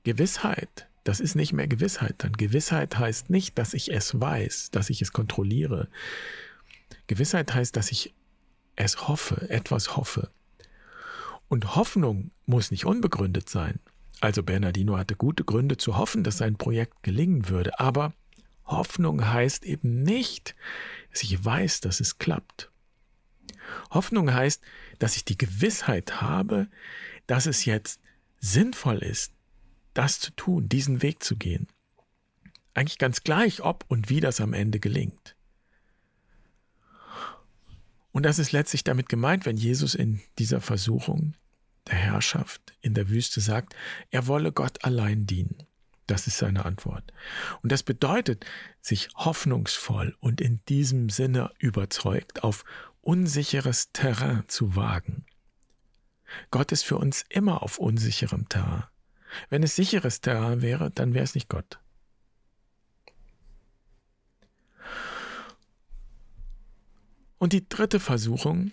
Gewissheit, 0.06 0.88
das 1.04 1.20
ist 1.20 1.36
nicht 1.36 1.52
mehr 1.52 1.68
Gewissheit 1.68 2.16
dann. 2.20 2.32
Gewissheit 2.32 2.98
heißt 2.98 3.30
nicht, 3.30 3.58
dass 3.58 3.74
ich 3.74 3.92
es 3.92 4.22
weiß, 4.22 4.72
dass 4.72 4.90
ich 4.90 5.02
es 5.02 5.12
kontrolliere. 5.12 5.90
Gewissheit 7.08 7.54
heißt, 7.54 7.76
dass 7.76 7.92
ich 7.92 8.14
es 8.78 9.10
hoffe, 9.10 9.50
etwas 9.50 9.98
hoffe. 9.98 10.30
Und 11.50 11.76
Hoffnung 11.76 12.32
muss 12.46 12.72
nicht 12.72 12.86
unbegründet 12.86 13.50
sein. 13.50 13.82
Also 14.22 14.44
Bernardino 14.44 14.98
hatte 14.98 15.18
gute 15.18 15.44
Gründe 15.44 15.76
zu 15.76 15.98
hoffen, 15.98 16.24
dass 16.24 16.38
sein 16.38 16.56
Projekt 16.56 17.04
gelingen 17.04 17.50
würde, 17.50 17.82
aber 17.82 18.14
Hoffnung 18.67 19.27
heißt 19.27 19.65
eben 19.65 20.03
nicht, 20.03 20.56
dass 21.12 21.23
ich 21.23 21.43
weiß, 21.43 21.82
dass 21.82 21.99
es 21.99 22.19
klappt. 22.19 22.71
Hoffnung 23.91 24.34
heißt, 24.34 24.62
dass 24.99 25.15
ich 25.15 25.25
die 25.25 25.38
Gewissheit 25.38 26.21
habe, 26.21 26.67
dass 27.25 27.45
es 27.45 27.65
jetzt 27.65 27.99
sinnvoll 28.39 28.99
ist, 28.99 29.34
das 29.93 30.19
zu 30.19 30.32
tun, 30.32 30.69
diesen 30.69 31.01
Weg 31.01 31.23
zu 31.23 31.36
gehen. 31.36 31.67
Eigentlich 32.73 32.99
ganz 32.99 33.23
gleich, 33.23 33.62
ob 33.62 33.86
und 33.88 34.10
wie 34.10 34.19
das 34.19 34.39
am 34.39 34.53
Ende 34.53 34.80
gelingt. 34.80 35.36
Und 38.12 38.23
das 38.23 38.39
ist 38.39 38.51
letztlich 38.51 38.84
damit 38.84 39.10
gemeint, 39.10 39.45
wenn 39.45 39.58
Jesus 39.58 39.95
in 39.95 40.21
dieser 40.39 40.62
Versuchung 40.62 41.36
der 41.88 41.95
Herrschaft 41.95 42.75
in 42.82 42.93
der 42.93 43.10
Wüste 43.10 43.41
sagt, 43.41 43.75
er 44.12 44.27
wolle 44.27 44.51
Gott 44.51 44.84
allein 44.84 45.25
dienen. 45.25 45.63
Das 46.08 46.26
ist 46.26 46.38
seine 46.38 46.65
Antwort. 46.65 47.13
Und 47.62 47.72
das 47.72 47.84
bedeutet, 47.84 48.46
sich 48.82 49.10
hoffnungsvoll 49.15 50.15
und 50.20 50.39
in 50.39 50.62
diesem 50.70 51.10
Sinne 51.10 51.52
überzeugt 51.60 52.43
auf 52.43 52.63
unsicheres 53.02 53.91
Terrain 53.91 54.43
zu 54.48 54.76
wagen. 54.76 55.26
Gott 56.50 56.72
ist 56.72 56.84
für 56.84 56.98
uns 56.98 57.26
immer 57.30 57.62
auf 57.62 57.78
unsicherem 57.78 58.48
Terrain. 58.50 58.84
Wenn 59.50 59.63
es 59.63 59.76
sicheres 59.76 60.22
Terrain 60.22 60.62
wäre, 60.62 60.91
dann 60.91 61.13
wäre 61.13 61.24
es 61.24 61.36
nicht 61.36 61.50
Gott. 61.50 61.80
Und 67.38 67.54
die 67.54 67.67
dritte 67.67 68.00
Versuchung 68.00 68.72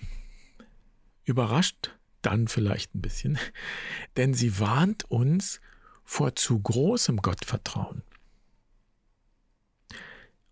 überrascht 1.25 1.97
dann 2.23 2.49
vielleicht 2.49 2.95
ein 2.95 3.03
bisschen, 3.03 3.39
denn 4.17 4.35
sie 4.35 4.59
warnt 4.59 5.05
uns 5.05 5.61
vor 6.05 6.37
zu 6.37 6.59
großem 6.61 7.19
Gottvertrauen. 7.19 8.03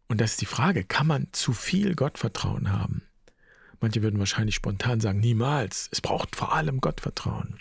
Und 0.09 0.21
das 0.21 0.33
ist 0.33 0.41
die 0.41 0.47
Frage, 0.47 0.85
kann 0.85 1.07
man 1.07 1.29
zu 1.33 1.53
viel 1.53 1.95
Gottvertrauen 1.95 2.71
haben? 2.71 3.03
Manche 3.81 4.03
würden 4.03 4.19
wahrscheinlich 4.19 4.55
spontan 4.55 5.01
sagen, 5.01 5.21
niemals. 5.21 5.89
Es 5.91 6.01
braucht 6.01 6.37
vor 6.37 6.53
allem 6.53 6.81
Gottvertrauen. 6.81 7.59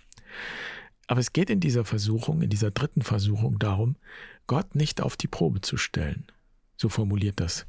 Aber 1.08 1.20
es 1.20 1.34
geht 1.34 1.50
in 1.50 1.60
dieser 1.60 1.84
Versuchung, 1.84 2.42
in 2.42 2.50
dieser 2.50 2.72
dritten 2.72 3.02
Versuchung 3.02 3.58
darum, 3.60 3.96
Gott 4.48 4.76
nicht 4.76 5.02
auf 5.02 5.18
die 5.18 5.28
Probe 5.28 5.62
zu 5.62 5.78
stellen. 5.78 6.26
So 6.78 6.90
formuliert 6.90 7.40
das 7.40 7.66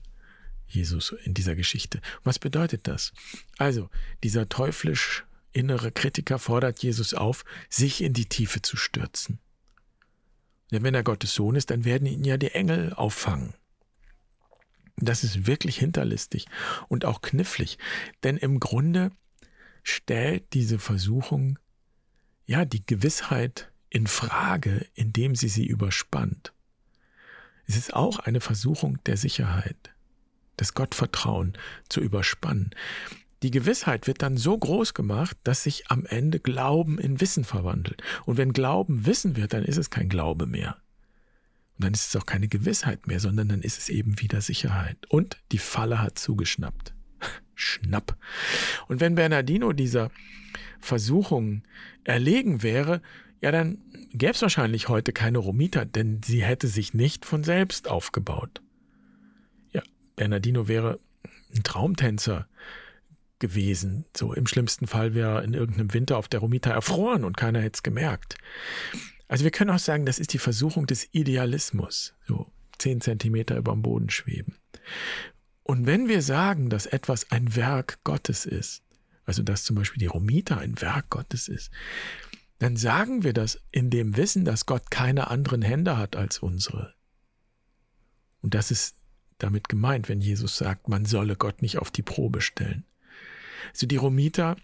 Jesus 0.67 1.15
in 1.25 1.35
dieser 1.35 1.55
Geschichte. 1.55 2.01
Was 2.25 2.39
bedeutet 2.39 2.89
das? 2.89 3.13
Also, 3.59 3.91
dieser 4.23 4.49
teuflisch 4.49 5.25
innere 5.53 5.93
Kritiker 5.93 6.39
fordert 6.39 6.83
Jesus 6.83 7.15
auf, 7.15 7.45
sich 7.69 8.03
in 8.03 8.13
die 8.13 8.27
Tiefe 8.27 8.63
zu 8.63 8.77
stürzen. 8.77 9.39
Denn 10.73 10.83
wenn 10.83 10.95
er 10.95 11.05
Gottes 11.05 11.35
Sohn 11.35 11.55
ist, 11.55 11.71
dann 11.71 11.85
werden 11.85 12.07
ihn 12.07 12.25
ja 12.25 12.39
die 12.39 12.53
Engel 12.53 12.93
auffangen. 12.95 13.55
Das 14.97 15.23
ist 15.23 15.47
wirklich 15.47 15.79
hinterlistig 15.79 16.47
und 16.89 17.05
auch 17.05 17.21
knifflig, 17.21 17.79
denn 18.25 18.37
im 18.37 18.59
Grunde 18.59 19.11
stellt 19.83 20.53
diese 20.55 20.79
Versuchung 20.79 21.59
ja 22.47 22.65
die 22.65 22.85
Gewissheit 22.85 23.71
in 23.91 24.07
Frage, 24.07 24.87
indem 24.95 25.35
sie 25.35 25.49
sie 25.49 25.67
überspannt. 25.67 26.53
Es 27.67 27.77
ist 27.77 27.95
auch 27.95 28.19
eine 28.19 28.41
Versuchung 28.41 29.03
der 29.05 29.17
Sicherheit, 29.17 29.93
das 30.57 30.75
Gottvertrauen 30.75 31.55
zu 31.89 32.01
überspannen. 32.01 32.71
Die 33.43 33.51
Gewissheit 33.51 34.07
wird 34.07 34.23
dann 34.23 34.37
so 34.37 34.57
groß 34.57 34.95
gemacht, 34.95 35.37
dass 35.43 35.65
sich 35.65 35.91
am 35.91 36.07
Ende 36.07 36.39
Glauben 36.39 36.99
in 36.99 37.21
Wissen 37.21 37.45
verwandelt. 37.45 38.03
Und 38.25 38.37
wenn 38.37 38.53
Glauben 38.53 39.05
Wissen 39.05 39.37
wird, 39.37 39.53
dann 39.53 39.65
ist 39.65 39.79
es 39.79 39.91
kein 39.91 40.09
Glaube 40.09 40.47
mehr. 40.47 40.77
Und 41.77 41.87
dann 41.87 41.95
ist 41.95 42.09
es 42.09 42.17
auch 42.17 42.27
keine 42.27 42.47
Gewissheit 42.47 43.09
mehr, 43.09 43.19
sondern 43.19 43.49
dann 43.49 43.63
ist 43.63 43.79
es 43.79 43.89
eben 43.89 44.21
wieder 44.21 44.41
Sicherheit. 44.41 44.97
Und 45.09 45.39
die 45.51 45.59
Falle 45.59 46.01
hat 46.01 46.19
zugeschnappt. 46.19 46.95
Schnapp. 47.57 48.17
Und 48.87 49.01
wenn 49.01 49.17
Bernardino 49.17 49.73
dieser 49.73 50.13
Versuchung 50.79 51.65
erlegen 52.05 52.63
wäre, 52.63 53.03
ja, 53.41 53.51
dann 53.51 53.79
gäbe 54.13 54.33
es 54.33 54.43
wahrscheinlich 54.43 54.89
heute 54.89 55.13
keine 55.13 55.39
Romita, 55.39 55.85
denn 55.85 56.21
sie 56.25 56.45
hätte 56.45 56.69
sich 56.69 56.95
nicht 56.95 57.25
von 57.25 57.43
selbst 57.43 57.89
aufgebaut. 57.89 58.63
Ja, 59.73 59.83
Bernardino 60.15 60.69
wäre 60.69 61.01
ein 61.53 61.65
Traumtänzer 61.65 62.47
gewesen. 63.43 64.07
So 64.17 64.33
im 64.33 64.47
schlimmsten 64.47 64.87
Fall 64.87 65.13
wäre 65.13 65.45
in 65.45 65.53
irgendeinem 65.53 65.93
Winter 65.93 66.17
auf 66.17 66.29
der 66.29 66.41
Romita 66.41 66.71
erfroren 66.71 67.25
und 67.25 67.37
keiner 67.37 67.61
hätte 67.61 67.77
es 67.77 67.83
gemerkt. 67.83 68.37
Also 69.29 69.45
wir 69.45 69.51
können 69.51 69.71
auch 69.71 69.79
sagen, 69.79 70.07
das 70.07 70.19
ist 70.19 70.33
die 70.33 70.39
Versuchung 70.39 70.87
des 70.87 71.09
Idealismus, 71.13 72.15
so 72.27 72.51
zehn 72.79 73.01
Zentimeter 73.01 73.57
über 73.57 73.73
dem 73.73 73.83
Boden 73.83 74.09
schweben. 74.09 74.57
Und 75.65 75.87
wenn 75.87 76.09
wir 76.09 76.23
sagen, 76.23 76.71
dass 76.71 76.87
etwas 76.87 77.31
ein 77.31 77.55
Werk 77.57 77.99
Gottes 78.05 78.47
ist, 78.47 78.83
also 79.25 79.43
dass 79.43 79.65
zum 79.65 79.77
Beispiel 79.77 80.01
die 80.01 80.07
Romita 80.07 80.57
ein 80.57 80.81
Werk 80.81 81.11
Gottes 81.11 81.49
ist, 81.49 81.71
dann 82.59 82.77
sagen 82.77 83.25
wir 83.25 83.33
das 83.33 83.61
in 83.73 83.91
dem 83.91 84.17
Wissen, 84.17 84.45
dass 84.45 84.67
Gott 84.67 84.91
keine 84.91 85.29
anderen 85.31 85.63
Hände 85.63 85.99
hat 85.99 86.15
als 86.15 86.39
unsere. 86.39 86.95
Und 88.41 88.55
das 88.55 88.71
ist 88.71 88.97
damit 89.39 89.69
gemeint, 89.69 90.09
wenn 90.09 90.21
Jesus 90.21 90.57
sagt, 90.57 90.89
man 90.89 91.05
solle 91.05 91.35
Gott 91.35 91.63
nicht 91.63 91.79
auf 91.79 91.91
die 91.91 92.03
Probe 92.03 92.41
stellen. 92.41 92.85
Also 93.72 93.87
die 93.87 93.96
Romita 93.96 94.57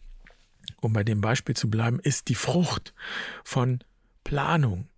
um 0.81 0.93
bei 0.93 1.05
dem 1.05 1.21
Beispiel 1.21 1.57
zu 1.57 1.71
bleiben, 1.71 1.99
ist 2.01 2.29
die 2.29 2.35
Frucht 2.35 2.95
von 3.45 3.81
Planung, 4.25 4.89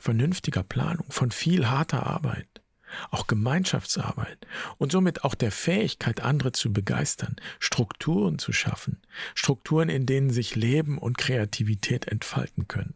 vernünftiger 0.00 0.62
Planung, 0.62 1.10
von 1.10 1.30
viel 1.30 1.68
harter 1.68 2.06
Arbeit, 2.06 2.62
auch 3.10 3.26
Gemeinschaftsarbeit 3.26 4.46
und 4.78 4.92
somit 4.92 5.24
auch 5.24 5.34
der 5.34 5.52
Fähigkeit, 5.52 6.20
andere 6.20 6.52
zu 6.52 6.72
begeistern, 6.72 7.36
Strukturen 7.58 8.38
zu 8.38 8.52
schaffen, 8.52 9.00
Strukturen, 9.34 9.88
in 9.88 10.06
denen 10.06 10.30
sich 10.30 10.56
Leben 10.56 10.98
und 10.98 11.18
Kreativität 11.18 12.08
entfalten 12.08 12.68
können. 12.68 12.94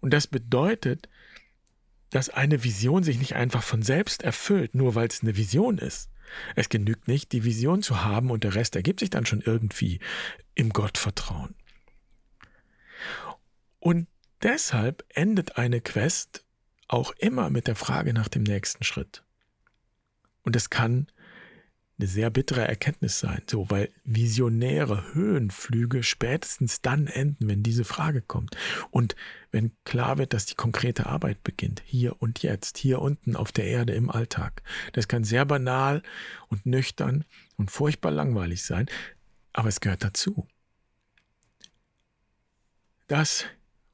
Und 0.00 0.12
das 0.12 0.26
bedeutet, 0.26 1.08
dass 2.10 2.28
eine 2.28 2.62
Vision 2.62 3.04
sich 3.04 3.18
nicht 3.18 3.36
einfach 3.36 3.62
von 3.62 3.82
selbst 3.82 4.22
erfüllt, 4.22 4.74
nur 4.74 4.94
weil 4.94 5.08
es 5.08 5.22
eine 5.22 5.36
Vision 5.36 5.78
ist. 5.78 6.11
Es 6.56 6.68
genügt 6.68 7.08
nicht, 7.08 7.32
die 7.32 7.44
Vision 7.44 7.82
zu 7.82 8.04
haben 8.04 8.30
und 8.30 8.44
der 8.44 8.54
Rest 8.54 8.76
ergibt 8.76 9.00
sich 9.00 9.10
dann 9.10 9.26
schon 9.26 9.40
irgendwie 9.40 10.00
im 10.54 10.70
Gottvertrauen. 10.70 11.54
Und 13.78 14.06
deshalb 14.42 15.04
endet 15.08 15.56
eine 15.56 15.80
Quest 15.80 16.44
auch 16.88 17.12
immer 17.18 17.50
mit 17.50 17.66
der 17.66 17.76
Frage 17.76 18.12
nach 18.12 18.28
dem 18.28 18.42
nächsten 18.42 18.84
Schritt. 18.84 19.24
Und 20.42 20.56
es 20.56 20.70
kann 20.70 21.06
eine 21.98 22.08
sehr 22.08 22.30
bittere 22.30 22.66
Erkenntnis 22.66 23.18
sein, 23.18 23.42
so 23.48 23.70
weil 23.70 23.90
visionäre 24.04 25.14
Höhenflüge 25.14 26.02
spätestens 26.02 26.80
dann 26.82 27.06
enden, 27.06 27.48
wenn 27.48 27.62
diese 27.62 27.84
Frage 27.84 28.22
kommt 28.22 28.56
und 28.90 29.14
wenn 29.52 29.70
klar 29.84 30.18
wird, 30.18 30.32
dass 30.32 30.46
die 30.46 30.54
konkrete 30.54 31.06
Arbeit 31.06 31.44
beginnt, 31.44 31.82
hier 31.84 32.20
und 32.20 32.42
jetzt, 32.42 32.78
hier 32.78 33.00
unten 33.00 33.36
auf 33.36 33.52
der 33.52 33.66
Erde 33.66 33.92
im 33.92 34.10
Alltag. 34.10 34.62
Das 34.94 35.06
kann 35.06 35.24
sehr 35.24 35.44
banal 35.44 36.02
und 36.48 36.66
nüchtern 36.66 37.24
und 37.56 37.70
furchtbar 37.70 38.10
langweilig 38.10 38.64
sein, 38.64 38.86
aber 39.52 39.68
es 39.68 39.80
gehört 39.80 40.02
dazu. 40.02 40.48
Das 43.06 43.44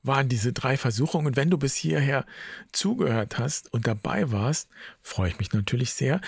waren 0.02 0.28
diese 0.28 0.52
drei 0.52 0.76
Versuchungen. 0.76 1.26
Und 1.26 1.36
wenn 1.36 1.50
du 1.50 1.58
bis 1.58 1.74
hierher 1.74 2.24
zugehört 2.72 3.38
hast 3.38 3.72
und 3.72 3.86
dabei 3.86 4.30
warst, 4.30 4.68
freue 5.02 5.30
ich 5.30 5.38
mich 5.38 5.52
natürlich 5.52 5.92
sehr 5.92 6.20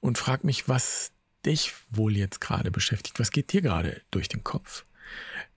und 0.00 0.18
frag 0.18 0.44
mich, 0.44 0.68
was 0.68 1.12
dich 1.44 1.74
wohl 1.90 2.16
jetzt 2.16 2.40
gerade 2.40 2.70
beschäftigt. 2.70 3.18
Was 3.18 3.32
geht 3.32 3.52
dir 3.52 3.60
gerade 3.60 4.00
durch 4.12 4.28
den 4.28 4.44
Kopf? 4.44 4.84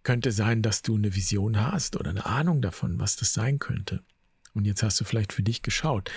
Könnte 0.06 0.32
sein, 0.32 0.62
dass 0.62 0.84
du 0.84 0.96
eine 0.96 1.16
Vision 1.16 1.60
hast 1.60 1.96
oder 1.96 2.12
eine 2.12 2.28
Ahnung 2.28 2.62
davon, 2.62 3.00
was 3.00 3.16
das 3.16 3.34
sein 3.34 3.58
könnte. 3.58 4.04
Und 4.54 4.66
jetzt 4.66 4.84
hast 4.84 5.00
du 5.00 5.04
vielleicht 5.04 5.34
für 5.34 5.42
dich 5.42 5.64
geschaut. 5.64 6.12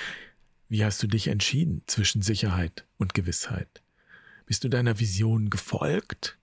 Wie 0.69 0.85
hast 0.85 1.03
du 1.03 1.07
dich 1.07 1.29
entschieden 1.29 1.85
zwischen 1.87 2.21
Sicherheit 2.21 2.85
und 2.99 3.15
Gewissheit? 3.15 3.83
Bist 4.45 4.63
du 4.63 4.69
deiner 4.69 5.01
Vision 5.01 5.49
gefolgt? 5.49 6.37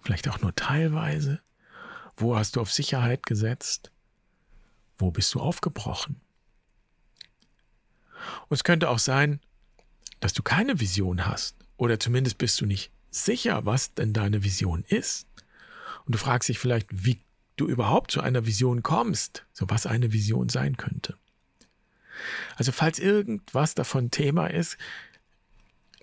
Vielleicht 0.00 0.28
auch 0.28 0.42
nur 0.42 0.54
teilweise? 0.54 1.40
Wo 2.16 2.36
hast 2.36 2.54
du 2.54 2.60
auf 2.60 2.70
Sicherheit 2.70 3.26
gesetzt? 3.26 3.90
Wo 4.96 5.10
bist 5.10 5.34
du 5.34 5.40
aufgebrochen? 5.40 6.20
Und 8.48 8.54
es 8.54 8.62
könnte 8.62 8.90
auch 8.90 9.00
sein, 9.00 9.40
dass 10.20 10.34
du 10.34 10.44
keine 10.44 10.78
Vision 10.78 11.26
hast 11.26 11.56
oder 11.78 11.98
zumindest 11.98 12.38
bist 12.38 12.60
du 12.60 12.66
nicht 12.66 12.92
sicher, 13.10 13.66
was 13.66 13.92
denn 13.94 14.12
deine 14.12 14.44
Vision 14.44 14.84
ist. 14.86 15.26
Und 16.10 16.14
du 16.14 16.18
fragst 16.18 16.48
dich 16.48 16.58
vielleicht, 16.58 16.88
wie 16.90 17.20
du 17.54 17.68
überhaupt 17.68 18.10
zu 18.10 18.20
einer 18.20 18.44
Vision 18.44 18.82
kommst, 18.82 19.46
so 19.52 19.66
was 19.68 19.86
eine 19.86 20.12
Vision 20.12 20.48
sein 20.48 20.76
könnte. 20.76 21.16
Also 22.56 22.72
falls 22.72 22.98
irgendwas 22.98 23.76
davon 23.76 24.10
Thema 24.10 24.48
ist, 24.48 24.76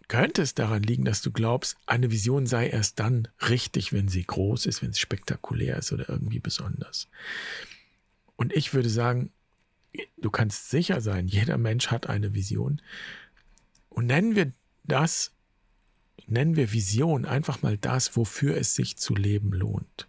könnte 0.08 0.43
es 0.43 0.56
daran 0.56 0.82
liegen, 0.82 1.04
dass 1.04 1.22
du 1.22 1.30
glaubst, 1.30 1.76
eine 1.88 2.10
Vision 2.10 2.46
sei 2.46 2.70
erst 2.70 3.00
dann 3.00 3.28
richtig, 3.50 3.91
wenn 3.91 4.08
sie 4.08 4.24
groß 4.24 4.65
ist, 4.65 4.82
wenn 4.82 4.93
sie 4.93 5.02
spektakulär 5.02 5.76
ist 5.76 5.91
oder 5.91 6.08
irgendwie 6.08 6.39
besonders. 6.39 7.10
Und 8.38 8.54
ich 8.54 8.74
würde 8.74 8.89
sagen, 8.89 9.34
du 10.15 10.32
kannst 10.32 10.70
sicher 10.70 11.02
sein, 11.02 11.28
jeder 11.28 11.58
Mensch 11.58 11.88
hat 11.88 12.08
eine 12.08 12.34
Vision, 12.34 12.82
und 13.89 14.06
nennen 14.06 14.38
wir 14.38 14.54
das, 14.86 15.34
nennen 16.25 16.56
wir 16.56 16.71
Vision 16.73 17.25
einfach 17.25 17.62
mal 17.62 17.77
das, 17.77 18.15
wofür 18.17 18.58
es 18.58 18.75
sich 18.75 18.97
zu 18.97 19.15
leben 19.15 19.51
lohnt. 19.51 20.08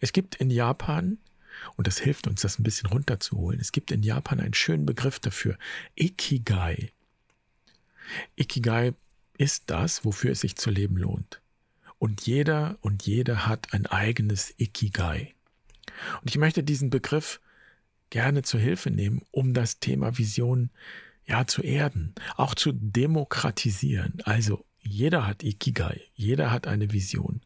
Es 0.00 0.12
gibt 0.12 0.36
in 0.36 0.50
Japan, 0.50 1.18
und 1.76 1.86
das 1.86 1.98
hilft 1.98 2.26
uns, 2.26 2.42
das 2.42 2.58
ein 2.58 2.64
bisschen 2.64 2.88
runterzuholen, 2.88 3.60
es 3.60 3.72
gibt 3.72 3.90
in 3.90 4.02
Japan 4.02 4.40
einen 4.40 4.54
schönen 4.54 4.86
Begriff 4.86 5.20
dafür, 5.20 5.58
Ikigai. 5.94 6.92
Ikigai 8.36 8.94
ist 9.38 9.64
das, 9.66 10.04
wofür 10.04 10.32
es 10.32 10.40
sich 10.40 10.56
zu 10.56 10.70
leben 10.70 10.96
lohnt. 10.96 11.40
Und 11.98 12.26
jeder 12.26 12.76
und 12.80 13.06
jede 13.06 13.46
hat 13.46 13.72
ein 13.72 13.86
eigenes 13.86 14.54
Ikigai. 14.58 15.34
Und 16.20 16.30
ich 16.30 16.38
möchte 16.38 16.62
diesen 16.62 16.90
Begriff 16.90 17.40
gerne 18.10 18.42
zur 18.42 18.60
Hilfe 18.60 18.90
nehmen, 18.90 19.22
um 19.30 19.54
das 19.54 19.80
Thema 19.80 20.18
Vision 20.18 20.70
ja, 21.26 21.46
zu 21.46 21.62
erden, 21.62 22.14
auch 22.36 22.54
zu 22.54 22.72
demokratisieren. 22.72 24.20
Also 24.24 24.64
jeder 24.80 25.26
hat 25.26 25.42
Ikigai, 25.42 26.00
jeder 26.14 26.50
hat 26.50 26.66
eine 26.66 26.92
Vision. 26.92 27.40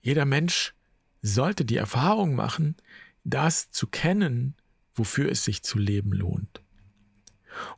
Jeder 0.00 0.24
Mensch 0.24 0.74
sollte 1.22 1.64
die 1.64 1.76
Erfahrung 1.76 2.34
machen, 2.34 2.76
das 3.24 3.70
zu 3.70 3.86
kennen, 3.86 4.54
wofür 4.94 5.30
es 5.30 5.44
sich 5.44 5.62
zu 5.62 5.78
leben 5.78 6.12
lohnt. 6.12 6.62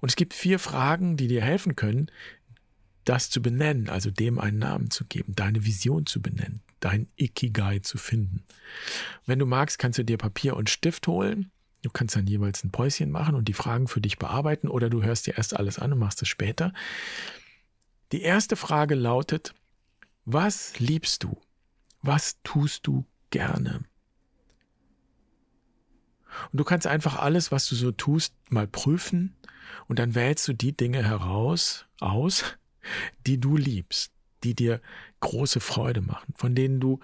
Und 0.00 0.08
es 0.08 0.16
gibt 0.16 0.34
vier 0.34 0.58
Fragen, 0.58 1.16
die 1.16 1.28
dir 1.28 1.42
helfen 1.42 1.76
können, 1.76 2.10
das 3.04 3.30
zu 3.30 3.40
benennen, 3.40 3.88
also 3.88 4.10
dem 4.10 4.38
einen 4.38 4.58
Namen 4.58 4.90
zu 4.90 5.04
geben, 5.04 5.34
deine 5.36 5.64
Vision 5.64 6.06
zu 6.06 6.20
benennen, 6.20 6.62
dein 6.80 7.08
Ikigai 7.16 7.80
zu 7.80 7.98
finden. 7.98 8.44
Wenn 9.26 9.38
du 9.38 9.46
magst, 9.46 9.78
kannst 9.78 9.98
du 9.98 10.04
dir 10.04 10.18
Papier 10.18 10.56
und 10.56 10.70
Stift 10.70 11.06
holen 11.06 11.50
Du 11.82 11.90
kannst 11.90 12.16
dann 12.16 12.26
jeweils 12.26 12.64
ein 12.64 12.70
Päuschen 12.70 13.10
machen 13.10 13.34
und 13.34 13.48
die 13.48 13.52
Fragen 13.52 13.86
für 13.88 14.00
dich 14.00 14.18
bearbeiten 14.18 14.68
oder 14.68 14.90
du 14.90 15.02
hörst 15.02 15.26
dir 15.26 15.36
erst 15.36 15.56
alles 15.56 15.78
an 15.78 15.92
und 15.92 15.98
machst 15.98 16.22
es 16.22 16.28
später. 16.28 16.72
Die 18.12 18.22
erste 18.22 18.56
Frage 18.56 18.94
lautet, 18.94 19.54
was 20.24 20.78
liebst 20.78 21.22
du? 21.24 21.40
Was 22.02 22.38
tust 22.42 22.86
du 22.86 23.04
gerne? 23.30 23.84
Und 26.52 26.58
du 26.58 26.64
kannst 26.64 26.86
einfach 26.86 27.18
alles, 27.18 27.50
was 27.50 27.68
du 27.68 27.74
so 27.74 27.92
tust, 27.92 28.34
mal 28.48 28.66
prüfen 28.66 29.34
und 29.88 29.98
dann 29.98 30.14
wählst 30.14 30.46
du 30.48 30.52
die 30.52 30.76
Dinge 30.76 31.04
heraus, 31.04 31.86
aus, 32.00 32.44
die 33.26 33.38
du 33.38 33.56
liebst, 33.56 34.12
die 34.44 34.54
dir 34.54 34.80
große 35.20 35.60
Freude 35.60 36.00
machen, 36.00 36.34
von 36.36 36.54
denen 36.54 36.80
du 36.80 37.00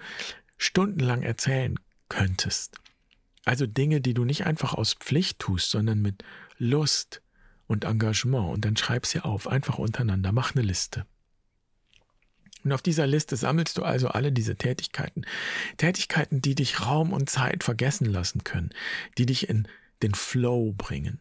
stundenlang 0.57 1.23
erzählen 1.23 1.79
könntest. 2.09 2.79
Also 3.45 3.65
Dinge, 3.65 4.01
die 4.01 4.13
du 4.13 4.23
nicht 4.23 4.45
einfach 4.45 4.73
aus 4.73 4.93
Pflicht 4.93 5.39
tust, 5.39 5.69
sondern 5.69 6.01
mit 6.01 6.23
Lust 6.57 7.21
und 7.67 7.83
Engagement. 7.83 8.53
Und 8.53 8.65
dann 8.65 8.77
schreib 8.77 9.05
sie 9.05 9.19
auf, 9.19 9.47
einfach 9.47 9.77
untereinander, 9.77 10.31
mach 10.31 10.55
eine 10.55 10.63
Liste. 10.63 11.05
Und 12.63 12.71
auf 12.71 12.81
dieser 12.81 13.07
Liste 13.07 13.35
sammelst 13.35 13.77
du 13.77 13.83
also 13.83 14.07
alle 14.07 14.31
diese 14.31 14.55
Tätigkeiten. 14.55 15.25
Tätigkeiten, 15.77 16.41
die 16.41 16.55
dich 16.55 16.85
Raum 16.85 17.11
und 17.11 17.29
Zeit 17.29 17.63
vergessen 17.63 18.05
lassen 18.05 18.43
können, 18.45 18.69
die 19.17 19.25
dich 19.25 19.49
in 19.49 19.67
den 20.01 20.13
Flow 20.13 20.73
bringen. 20.77 21.19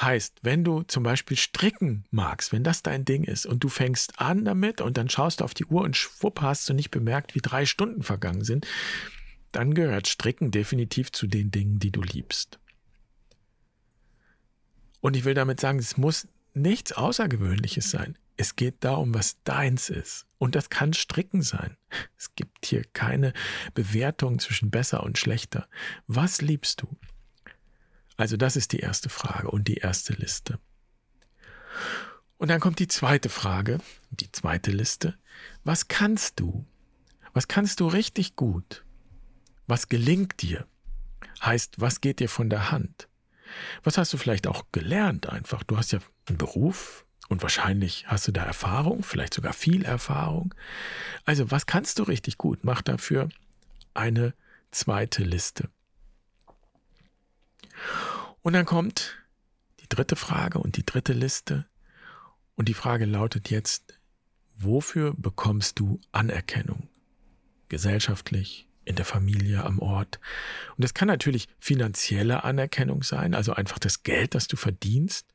Heißt, 0.00 0.38
wenn 0.42 0.64
du 0.64 0.82
zum 0.82 1.02
Beispiel 1.02 1.36
stricken 1.36 2.04
magst, 2.10 2.52
wenn 2.52 2.64
das 2.64 2.82
dein 2.82 3.04
Ding 3.04 3.24
ist 3.24 3.44
und 3.44 3.62
du 3.62 3.68
fängst 3.68 4.18
an 4.18 4.46
damit 4.46 4.80
und 4.80 4.96
dann 4.96 5.10
schaust 5.10 5.40
du 5.40 5.44
auf 5.44 5.52
die 5.52 5.66
Uhr 5.66 5.82
und 5.82 5.94
schwupp 5.94 6.40
hast 6.40 6.68
du 6.70 6.72
nicht 6.72 6.90
bemerkt, 6.90 7.34
wie 7.34 7.40
drei 7.40 7.66
Stunden 7.66 8.02
vergangen 8.02 8.44
sind, 8.44 8.66
dann 9.52 9.74
gehört 9.74 10.08
Stricken 10.08 10.50
definitiv 10.50 11.12
zu 11.12 11.26
den 11.26 11.50
Dingen, 11.50 11.78
die 11.78 11.90
du 11.90 12.02
liebst. 12.02 12.58
Und 15.00 15.16
ich 15.16 15.24
will 15.24 15.34
damit 15.34 15.60
sagen, 15.60 15.78
es 15.78 15.96
muss 15.96 16.28
nichts 16.54 16.92
Außergewöhnliches 16.92 17.90
sein. 17.90 18.16
Es 18.36 18.56
geht 18.56 18.84
darum, 18.84 19.12
was 19.14 19.42
deins 19.44 19.90
ist. 19.90 20.26
Und 20.38 20.54
das 20.54 20.70
kann 20.70 20.94
Stricken 20.94 21.42
sein. 21.42 21.76
Es 22.16 22.34
gibt 22.34 22.64
hier 22.64 22.84
keine 22.84 23.32
Bewertung 23.74 24.38
zwischen 24.38 24.70
besser 24.70 25.02
und 25.02 25.18
schlechter. 25.18 25.68
Was 26.06 26.40
liebst 26.40 26.82
du? 26.82 26.96
Also 28.16 28.36
das 28.36 28.56
ist 28.56 28.72
die 28.72 28.80
erste 28.80 29.08
Frage 29.08 29.50
und 29.50 29.68
die 29.68 29.76
erste 29.76 30.14
Liste. 30.14 30.58
Und 32.38 32.48
dann 32.48 32.60
kommt 32.60 32.78
die 32.78 32.88
zweite 32.88 33.28
Frage, 33.28 33.78
die 34.10 34.32
zweite 34.32 34.70
Liste. 34.70 35.18
Was 35.64 35.88
kannst 35.88 36.40
du? 36.40 36.64
Was 37.34 37.48
kannst 37.48 37.80
du 37.80 37.86
richtig 37.86 38.36
gut? 38.36 38.84
Was 39.70 39.88
gelingt 39.88 40.42
dir? 40.42 40.66
Heißt, 41.42 41.80
was 41.80 42.00
geht 42.00 42.18
dir 42.18 42.28
von 42.28 42.50
der 42.50 42.72
Hand? 42.72 43.08
Was 43.84 43.98
hast 43.98 44.12
du 44.12 44.16
vielleicht 44.16 44.48
auch 44.48 44.64
gelernt 44.72 45.28
einfach? 45.28 45.62
Du 45.62 45.76
hast 45.76 45.92
ja 45.92 46.00
einen 46.26 46.38
Beruf 46.38 47.06
und 47.28 47.40
wahrscheinlich 47.42 48.08
hast 48.08 48.26
du 48.26 48.32
da 48.32 48.42
Erfahrung, 48.42 49.04
vielleicht 49.04 49.32
sogar 49.32 49.52
viel 49.52 49.84
Erfahrung. 49.84 50.52
Also, 51.24 51.52
was 51.52 51.66
kannst 51.66 52.00
du 52.00 52.02
richtig 52.02 52.36
gut? 52.36 52.64
Mach 52.64 52.82
dafür 52.82 53.28
eine 53.94 54.34
zweite 54.72 55.22
Liste. 55.22 55.68
Und 58.42 58.54
dann 58.54 58.66
kommt 58.66 59.18
die 59.78 59.88
dritte 59.88 60.16
Frage 60.16 60.58
und 60.58 60.78
die 60.78 60.84
dritte 60.84 61.12
Liste. 61.12 61.64
Und 62.56 62.68
die 62.68 62.74
Frage 62.74 63.04
lautet 63.04 63.50
jetzt, 63.50 64.00
wofür 64.56 65.14
bekommst 65.16 65.78
du 65.78 66.00
Anerkennung? 66.10 66.88
Gesellschaftlich, 67.68 68.66
in 68.84 68.96
der 68.96 69.04
Familie, 69.04 69.64
am 69.64 69.78
Ort. 69.78 70.20
Und 70.76 70.84
es 70.84 70.94
kann 70.94 71.08
natürlich 71.08 71.48
finanzielle 71.58 72.44
Anerkennung 72.44 73.02
sein, 73.02 73.34
also 73.34 73.52
einfach 73.52 73.78
das 73.78 74.02
Geld, 74.02 74.34
das 74.34 74.48
du 74.48 74.56
verdienst. 74.56 75.26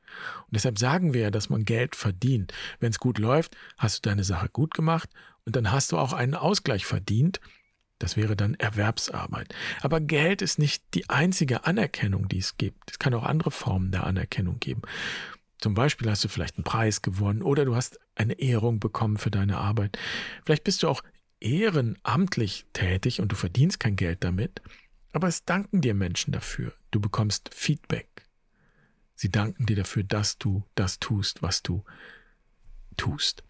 Und 0.47 0.55
deshalb 0.55 0.79
sagen 0.79 1.13
wir 1.13 1.21
ja, 1.21 1.31
dass 1.31 1.49
man 1.49 1.65
Geld 1.65 1.95
verdient. 1.95 2.53
Wenn 2.79 2.91
es 2.91 2.99
gut 2.99 3.17
läuft, 3.17 3.55
hast 3.77 3.97
du 4.05 4.09
deine 4.09 4.23
Sache 4.23 4.49
gut 4.49 4.73
gemacht 4.73 5.09
und 5.45 5.55
dann 5.55 5.71
hast 5.71 5.91
du 5.91 5.97
auch 5.97 6.13
einen 6.13 6.35
Ausgleich 6.35 6.85
verdient. 6.85 7.39
Das 7.99 8.17
wäre 8.17 8.35
dann 8.35 8.55
Erwerbsarbeit. 8.55 9.53
Aber 9.81 10.01
Geld 10.01 10.41
ist 10.41 10.59
nicht 10.59 10.83
die 10.93 11.09
einzige 11.09 11.65
Anerkennung, 11.65 12.27
die 12.27 12.39
es 12.39 12.57
gibt. 12.57 12.91
Es 12.91 12.99
kann 12.99 13.13
auch 13.13 13.23
andere 13.23 13.51
Formen 13.51 13.91
der 13.91 14.05
Anerkennung 14.05 14.59
geben. 14.59 14.81
Zum 15.59 15.73
Beispiel 15.73 16.09
hast 16.09 16.23
du 16.23 16.27
vielleicht 16.27 16.57
einen 16.57 16.65
Preis 16.65 17.01
gewonnen 17.01 17.41
oder 17.41 17.63
du 17.63 17.75
hast 17.75 17.99
eine 18.15 18.33
Ehrung 18.33 18.79
bekommen 18.79 19.17
für 19.17 19.31
deine 19.31 19.57
Arbeit. 19.57 19.97
Vielleicht 20.43 20.65
bist 20.65 20.83
du 20.83 20.89
auch 20.89 21.01
ehrenamtlich 21.39 22.65
tätig 22.73 23.21
und 23.21 23.31
du 23.31 23.35
verdienst 23.35 23.79
kein 23.79 23.95
Geld 23.95 24.23
damit, 24.23 24.61
aber 25.11 25.27
es 25.27 25.45
danken 25.45 25.81
dir 25.81 25.93
Menschen 25.93 26.31
dafür. 26.31 26.73
Du 26.91 26.99
bekommst 26.99 27.53
Feedback. 27.53 28.27
Sie 29.15 29.29
danken 29.29 29.65
dir 29.65 29.77
dafür, 29.77 30.03
dass 30.03 30.37
du 30.37 30.63
das 30.75 30.99
tust, 30.99 31.41
was 31.41 31.63
du 31.63 31.83
tust. 32.97 33.43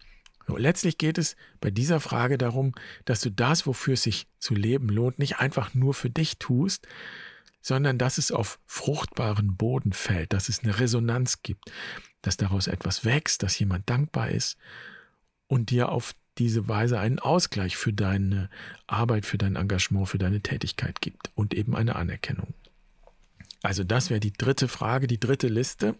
So, 0.46 0.56
letztlich 0.56 0.96
geht 0.96 1.18
es 1.18 1.34
bei 1.60 1.70
dieser 1.70 1.98
Frage 1.98 2.38
darum, 2.38 2.72
dass 3.04 3.20
du 3.20 3.30
das, 3.30 3.66
wofür 3.66 3.94
es 3.94 4.04
sich 4.04 4.28
zu 4.38 4.54
leben 4.54 4.88
lohnt, 4.88 5.18
nicht 5.18 5.38
einfach 5.38 5.74
nur 5.74 5.92
für 5.92 6.08
dich 6.10 6.38
tust, 6.38 6.86
sondern 7.60 7.98
dass 7.98 8.16
es 8.16 8.30
auf 8.30 8.60
fruchtbaren 8.64 9.56
Boden 9.56 9.92
fällt, 9.92 10.32
dass 10.32 10.48
es 10.48 10.62
eine 10.62 10.78
Resonanz 10.78 11.42
gibt, 11.42 11.72
dass 12.22 12.36
daraus 12.36 12.68
etwas 12.68 13.04
wächst, 13.04 13.42
dass 13.42 13.58
jemand 13.58 13.90
dankbar 13.90 14.30
ist 14.30 14.56
und 15.48 15.70
dir 15.70 15.88
auf 15.88 16.14
diese 16.38 16.68
Weise 16.68 16.98
einen 16.98 17.18
Ausgleich 17.18 17.76
für 17.76 17.92
deine 17.92 18.50
Arbeit, 18.86 19.26
für 19.26 19.38
dein 19.38 19.56
Engagement, 19.56 20.08
für 20.08 20.18
deine 20.18 20.40
Tätigkeit 20.40 21.00
gibt 21.00 21.30
und 21.34 21.54
eben 21.54 21.74
eine 21.74 21.96
Anerkennung. 21.96 22.54
Also 23.62 23.84
das 23.84 24.10
wäre 24.10 24.20
die 24.20 24.32
dritte 24.32 24.68
Frage, 24.68 25.06
die 25.06 25.20
dritte 25.20 25.48
Liste. 25.48 25.96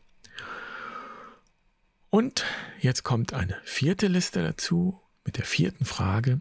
Und 2.10 2.44
jetzt 2.80 3.02
kommt 3.02 3.32
eine 3.32 3.56
vierte 3.64 4.06
Liste 4.06 4.42
dazu 4.42 5.00
mit 5.24 5.38
der 5.38 5.44
vierten 5.44 5.84
Frage. 5.84 6.40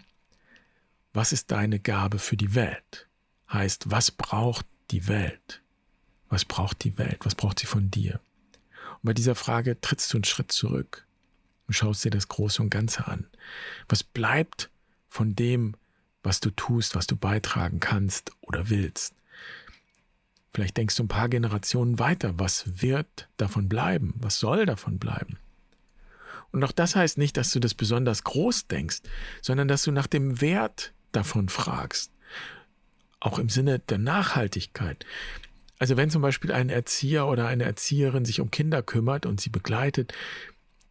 Was 1.14 1.32
ist 1.32 1.52
deine 1.52 1.80
Gabe 1.80 2.20
für 2.20 2.38
die 2.38 2.54
Welt? 2.54 3.08
Heißt, 3.52 3.90
was 3.90 4.12
braucht 4.12 4.66
die 4.92 5.08
Welt? 5.08 5.62
Was 6.30 6.46
braucht 6.46 6.84
die 6.84 6.98
Welt? 6.98 7.20
Was 7.26 7.36
braucht 7.36 7.60
sie 7.60 7.68
von 7.68 7.90
dir? 7.90 8.20
Und 8.96 9.04
bei 9.04 9.14
dieser 9.14 9.36
Frage 9.36 9.80
trittst 9.80 10.14
du 10.14 10.18
einen 10.18 10.26
Schritt 10.26 10.52
zurück 10.52 11.06
und 11.68 11.74
schaust 11.74 12.04
dir 12.06 12.12
das 12.12 12.28
Große 12.28 12.62
und 12.62 12.70
Ganze 12.70 13.08
an. 13.08 13.28
Was 13.88 14.04
bleibt 14.04 14.70
von 15.08 15.36
dem, 15.36 15.76
was 16.24 16.40
du 16.40 16.50
tust, 16.52 16.96
was 16.96 17.08
du 17.08 17.16
beitragen 17.16 17.80
kannst 17.80 18.32
oder 18.42 18.70
willst? 18.70 19.14
Vielleicht 20.54 20.78
denkst 20.78 20.96
du 20.96 21.04
ein 21.04 21.10
paar 21.10 21.28
Generationen 21.28 22.00
weiter. 22.00 22.40
Was 22.40 22.82
wird 22.82 23.28
davon 23.38 23.68
bleiben? 23.68 24.14
Was 24.18 24.40
soll 24.40 24.66
davon 24.66 25.00
bleiben? 25.00 25.38
Und 26.52 26.64
auch 26.64 26.72
das 26.72 26.96
heißt 26.96 27.18
nicht, 27.18 27.36
dass 27.36 27.52
du 27.52 27.60
das 27.60 27.74
besonders 27.74 28.24
groß 28.24 28.68
denkst, 28.68 29.02
sondern 29.42 29.68
dass 29.68 29.84
du 29.84 29.92
nach 29.92 30.08
dem 30.08 30.40
Wert 30.40 30.94
davon 31.12 31.50
fragst. 31.50 32.12
Auch 33.20 33.40
im 33.40 33.50
Sinne 33.50 33.80
der 33.80 33.98
Nachhaltigkeit. 33.98 35.06
Also 35.78 35.98
wenn 35.98 36.10
zum 36.10 36.22
Beispiel 36.22 36.54
ein 36.54 36.70
Erzieher 36.70 37.28
oder 37.28 37.48
eine 37.48 37.66
Erzieherin 37.66 38.24
sich 38.24 38.40
um 38.40 38.52
Kinder 38.52 38.82
kümmert 38.82 39.26
und 39.26 39.42
sie 39.42 39.50
begleitet, 39.50 40.14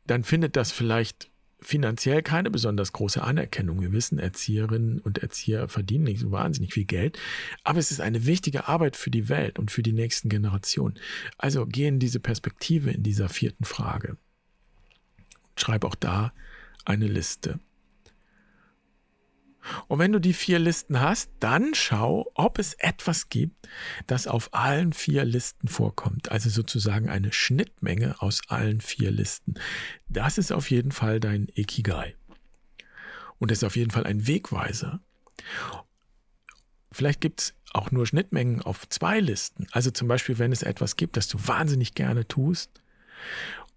dann 0.07 0.25
findet 0.25 0.57
das 0.57 0.73
vielleicht 0.73 1.31
finanziell 1.61 2.23
keine 2.23 2.51
besonders 2.51 2.93
große 2.93 3.23
Anerkennung. 3.23 3.81
Wir 3.81 3.93
wissen, 3.93 4.19
Erzieherinnen 4.19 5.01
und 5.01 5.19
Erzieher 5.19 5.69
verdienen 5.69 6.05
nicht 6.05 6.21
so 6.21 6.31
wahnsinnig 6.31 6.75
viel 6.75 6.85
Geld, 6.85 7.19
aber 7.63 7.79
es 7.79 7.91
ist 7.91 8.01
eine 8.01 8.27
wichtige 8.27 8.69
Arbeit 8.69 8.97
für 8.97 9.11
die 9.11 9.29
Welt 9.29 9.59
und 9.59 9.71
für 9.71 9.83
die 9.83 9.93
nächsten 9.93 10.29
Generationen. 10.29 10.99
Also 11.39 11.67
geh 11.67 11.87
in 11.87 11.99
diese 11.99 12.21
Perspektive 12.21 12.91
in 12.91 13.03
dieser 13.03 13.29
vierten 13.31 13.65
Frage. 13.65 14.19
Schreib 15.57 15.85
auch 15.85 15.95
da 15.95 16.33
eine 16.85 17.07
Liste. 17.07 17.61
Und 19.89 19.99
wenn 19.99 20.13
du 20.13 20.21
die 20.21 20.33
vier 20.33 20.59
Listen 20.59 21.01
hast, 21.01 21.31
dann 21.41 21.75
schau, 21.75 22.31
ob 22.35 22.59
es 22.59 22.75
etwas 22.75 23.29
gibt, 23.29 23.69
das 24.07 24.27
auf 24.27 24.53
allen 24.53 24.93
vier 24.93 25.25
Listen 25.25 25.69
vorkommt. 25.69 26.31
Also 26.31 26.51
sozusagen 26.51 27.09
eine 27.09 27.33
Schnittmenge 27.33 28.21
aus 28.21 28.43
allen 28.49 28.81
vier 28.81 29.11
Listen. 29.11 29.55
Das 30.09 30.39
ist 30.39 30.53
auf 30.53 30.71
jeden 30.71 30.93
Fall 30.93 31.21
dein 31.21 31.49
Ikigai. 31.55 32.15
Und 33.39 33.51
das 33.51 33.59
ist 33.59 33.65
auf 33.65 33.77
jeden 33.77 33.91
Fall 33.91 34.05
ein 34.05 34.27
Wegweiser. 34.27 35.01
Vielleicht 36.93 37.21
gibt 37.21 37.41
es 37.41 37.55
auch 37.73 37.91
nur 37.91 38.07
Schnittmengen 38.07 38.63
auf 38.63 38.89
zwei 38.89 39.19
Listen. 39.19 39.67
Also 39.73 39.91
zum 39.91 40.09
Beispiel, 40.09 40.39
wenn 40.39 40.53
es 40.53 40.63
etwas 40.63 40.97
gibt, 40.97 41.17
das 41.17 41.27
du 41.29 41.39
wahnsinnig 41.47 41.95
gerne 41.95 42.29
tust 42.29 42.71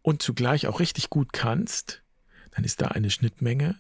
und 0.04 0.22
zugleich 0.22 0.68
auch 0.68 0.80
richtig 0.80 1.10
gut 1.10 1.34
kannst, 1.34 2.04
dann 2.52 2.64
ist 2.64 2.82
da 2.82 2.90
eine 2.90 3.10
Schnittmenge 3.10 3.80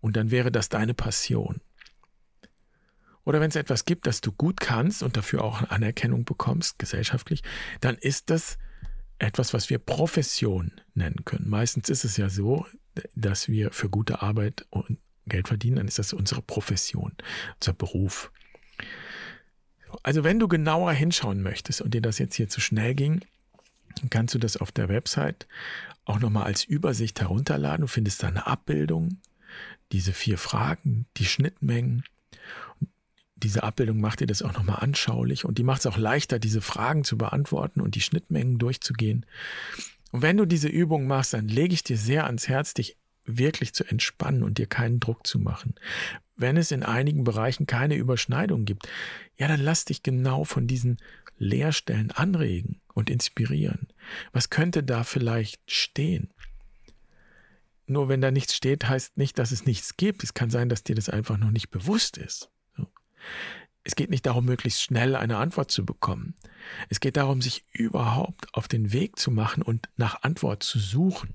und 0.00 0.16
dann 0.16 0.30
wäre 0.30 0.50
das 0.50 0.68
deine 0.68 0.94
Passion. 0.94 1.60
Oder 3.24 3.40
wenn 3.40 3.50
es 3.50 3.56
etwas 3.56 3.84
gibt, 3.84 4.06
das 4.06 4.20
du 4.20 4.32
gut 4.32 4.60
kannst 4.60 5.02
und 5.02 5.16
dafür 5.16 5.44
auch 5.44 5.62
Anerkennung 5.70 6.24
bekommst, 6.24 6.78
gesellschaftlich, 6.78 7.42
dann 7.80 7.96
ist 7.96 8.30
das 8.30 8.58
etwas, 9.18 9.52
was 9.52 9.68
wir 9.68 9.78
Profession 9.78 10.72
nennen 10.94 11.24
können. 11.24 11.48
Meistens 11.48 11.90
ist 11.90 12.04
es 12.04 12.16
ja 12.16 12.30
so, 12.30 12.66
dass 13.14 13.48
wir 13.48 13.70
für 13.70 13.90
gute 13.90 14.22
Arbeit 14.22 14.66
und 14.70 14.98
Geld 15.26 15.48
verdienen, 15.48 15.76
dann 15.76 15.88
ist 15.88 15.98
das 15.98 16.12
unsere 16.12 16.42
Profession, 16.42 17.12
unser 17.60 17.74
Beruf. 17.74 18.32
Also 20.02 20.24
wenn 20.24 20.38
du 20.38 20.48
genauer 20.48 20.92
hinschauen 20.92 21.42
möchtest 21.42 21.82
und 21.82 21.94
dir 21.94 22.00
das 22.00 22.18
jetzt 22.18 22.34
hier 22.34 22.48
zu 22.48 22.60
schnell 22.60 22.94
ging, 22.94 23.20
kannst 24.08 24.34
du 24.34 24.38
das 24.38 24.56
auf 24.56 24.72
der 24.72 24.88
Website 24.88 25.46
auch 26.04 26.20
nochmal 26.20 26.44
als 26.44 26.64
Übersicht 26.64 27.20
herunterladen. 27.20 27.82
Du 27.82 27.86
findest 27.86 28.22
da 28.22 28.28
eine 28.28 28.46
Abbildung 28.46 29.18
diese 29.92 30.12
vier 30.12 30.38
Fragen, 30.38 31.06
die 31.16 31.24
Schnittmengen. 31.24 32.04
Diese 33.36 33.62
Abbildung 33.62 34.00
macht 34.00 34.20
dir 34.20 34.26
das 34.26 34.42
auch 34.42 34.52
nochmal 34.52 34.78
anschaulich 34.80 35.44
und 35.44 35.58
die 35.58 35.62
macht 35.62 35.80
es 35.80 35.86
auch 35.86 35.96
leichter, 35.96 36.38
diese 36.38 36.60
Fragen 36.60 37.04
zu 37.04 37.16
beantworten 37.16 37.80
und 37.80 37.94
die 37.94 38.02
Schnittmengen 38.02 38.58
durchzugehen. 38.58 39.24
Und 40.12 40.22
wenn 40.22 40.36
du 40.36 40.44
diese 40.44 40.68
Übung 40.68 41.06
machst, 41.06 41.32
dann 41.34 41.48
lege 41.48 41.72
ich 41.72 41.84
dir 41.84 41.96
sehr 41.96 42.26
ans 42.26 42.48
Herz, 42.48 42.74
dich 42.74 42.96
wirklich 43.24 43.72
zu 43.74 43.84
entspannen 43.84 44.42
und 44.42 44.58
dir 44.58 44.66
keinen 44.66 45.00
Druck 45.00 45.26
zu 45.26 45.38
machen. 45.38 45.74
Wenn 46.36 46.56
es 46.56 46.70
in 46.70 46.82
einigen 46.82 47.24
Bereichen 47.24 47.66
keine 47.66 47.94
Überschneidung 47.96 48.64
gibt, 48.64 48.88
ja, 49.36 49.46
dann 49.48 49.60
lass 49.60 49.84
dich 49.84 50.02
genau 50.02 50.44
von 50.44 50.66
diesen 50.66 50.98
Leerstellen 51.38 52.10
anregen 52.10 52.80
und 52.94 53.08
inspirieren. 53.08 53.88
Was 54.32 54.50
könnte 54.50 54.82
da 54.82 55.04
vielleicht 55.04 55.60
stehen? 55.70 56.30
Nur 57.90 58.08
wenn 58.08 58.20
da 58.20 58.30
nichts 58.30 58.54
steht, 58.54 58.88
heißt 58.88 59.16
nicht, 59.16 59.36
dass 59.36 59.50
es 59.50 59.66
nichts 59.66 59.96
gibt. 59.96 60.22
Es 60.22 60.32
kann 60.32 60.48
sein, 60.48 60.68
dass 60.68 60.84
dir 60.84 60.94
das 60.94 61.08
einfach 61.08 61.36
noch 61.38 61.50
nicht 61.50 61.70
bewusst 61.70 62.18
ist. 62.18 62.48
Es 63.82 63.96
geht 63.96 64.10
nicht 64.10 64.26
darum, 64.26 64.44
möglichst 64.44 64.80
schnell 64.80 65.16
eine 65.16 65.38
Antwort 65.38 65.72
zu 65.72 65.84
bekommen. 65.84 66.36
Es 66.88 67.00
geht 67.00 67.16
darum, 67.16 67.42
sich 67.42 67.64
überhaupt 67.72 68.54
auf 68.54 68.68
den 68.68 68.92
Weg 68.92 69.18
zu 69.18 69.32
machen 69.32 69.64
und 69.64 69.88
nach 69.96 70.22
Antwort 70.22 70.62
zu 70.62 70.78
suchen. 70.78 71.34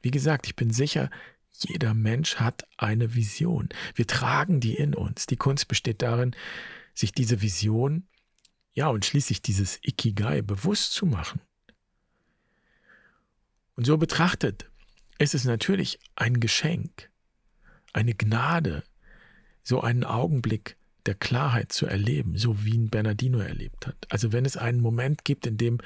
Wie 0.00 0.10
gesagt, 0.10 0.46
ich 0.46 0.56
bin 0.56 0.70
sicher, 0.70 1.10
jeder 1.50 1.92
Mensch 1.92 2.36
hat 2.36 2.66
eine 2.78 3.14
Vision. 3.14 3.68
Wir 3.94 4.06
tragen 4.06 4.60
die 4.60 4.76
in 4.76 4.94
uns. 4.94 5.26
Die 5.26 5.36
Kunst 5.36 5.68
besteht 5.68 6.00
darin, 6.00 6.34
sich 6.94 7.12
diese 7.12 7.42
Vision, 7.42 8.08
ja, 8.72 8.88
und 8.88 9.04
schließlich 9.04 9.42
dieses 9.42 9.78
Ikigai 9.82 10.40
bewusst 10.40 10.94
zu 10.94 11.04
machen. 11.04 11.42
Und 13.74 13.84
so 13.84 13.98
betrachtet 13.98 14.70
es 15.18 15.34
ist 15.34 15.44
natürlich 15.44 15.98
ein 16.16 16.40
Geschenk, 16.40 17.10
eine 17.92 18.14
Gnade, 18.14 18.84
so 19.62 19.80
einen 19.80 20.04
Augenblick 20.04 20.76
der 21.06 21.14
Klarheit 21.14 21.72
zu 21.72 21.86
erleben, 21.86 22.38
so 22.38 22.64
wie 22.64 22.74
ihn 22.74 22.90
Bernardino 22.90 23.38
erlebt 23.38 23.86
hat. 23.86 24.06
Also 24.08 24.32
wenn 24.32 24.44
es 24.44 24.56
einen 24.56 24.80
Moment 24.80 25.24
gibt, 25.24 25.46
in 25.46 25.56
dem 25.56 25.78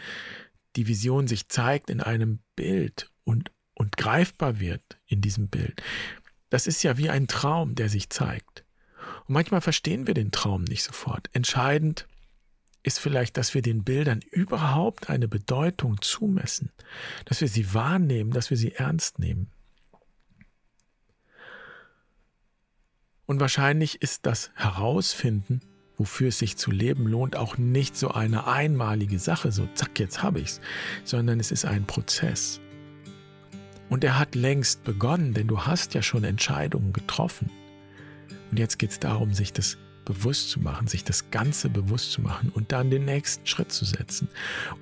die 0.77 0.87
Vision 0.87 1.29
sich 1.29 1.49
zeigt 1.49 1.91
in 1.91 2.01
einem 2.01 2.41
Bild 2.57 3.11
und, 3.25 3.51
und 3.75 3.97
greifbar 3.97 4.61
wird 4.61 4.83
in 5.07 5.21
diesem 5.21 5.49
Bild, 5.49 5.83
das 6.51 6.67
ist 6.67 6.83
ja 6.83 6.99
wie 6.99 7.09
ein 7.09 7.29
Traum, 7.29 7.75
der 7.75 7.89
sich 7.89 8.11
zeigt. 8.11 8.65
Und 9.27 9.35
manchmal 9.35 9.61
verstehen 9.61 10.07
wir 10.07 10.15
den 10.15 10.33
Traum 10.33 10.65
nicht 10.65 10.83
sofort. 10.83 11.31
Entscheidend 11.33 12.07
ist 12.83 12.99
vielleicht, 12.99 13.37
dass 13.37 13.55
wir 13.55 13.63
den 13.63 13.85
Bildern 13.85 14.21
überhaupt 14.31 15.09
eine 15.09 15.29
Bedeutung 15.29 16.01
zumessen, 16.01 16.71
dass 17.25 17.41
wir 17.41 17.49
sie 17.49 17.75
wahrnehmen, 17.75 18.33
dass 18.33 18.51
wir 18.51 18.57
sie 18.57 18.73
ernst 18.73 19.19
nehmen. 19.19 19.51
Und 23.27 23.41
wahrscheinlich 23.41 24.03
ist 24.03 24.27
das 24.27 24.51
Herausfinden, 24.55 25.61
wofür 25.97 26.29
es 26.29 26.39
sich 26.39 26.57
zu 26.57 26.71
leben 26.71 27.07
lohnt, 27.07 27.37
auch 27.37 27.57
nicht 27.57 27.97
so 27.97 28.11
eine 28.11 28.47
einmalige 28.47 29.19
Sache, 29.19 29.53
so 29.53 29.69
zack, 29.75 29.99
jetzt 30.01 30.23
habe 30.23 30.41
ich's, 30.41 30.61
sondern 31.05 31.39
es 31.39 31.53
ist 31.53 31.65
ein 31.65 31.87
Prozess. 31.87 32.61
Und 33.89 34.05
er 34.05 34.19
hat 34.19 34.35
längst 34.35 34.85
begonnen, 34.85 35.35
denn 35.35 35.49
du 35.49 35.61
hast 35.61 35.95
ja 35.95 36.03
schon 36.03 36.25
Entscheidungen 36.25 36.93
getroffen. 36.93 37.51
Und 38.51 38.59
jetzt 38.59 38.79
geht 38.79 38.91
es 38.91 38.99
darum, 38.99 39.35
sich 39.35 39.53
das 39.53 39.77
bewusst 40.05 40.51
zu 40.51 40.61
machen, 40.61 40.87
sich 40.87 41.05
das 41.05 41.31
Ganze 41.31 41.69
bewusst 41.69 42.13
zu 42.13 42.23
machen 42.23 42.51
und 42.55 42.73
dann 42.73 42.91
den 42.91 43.05
nächsten 43.05 43.47
Schritt 43.47 43.73
zu 43.73 43.85
setzen, 43.85 44.29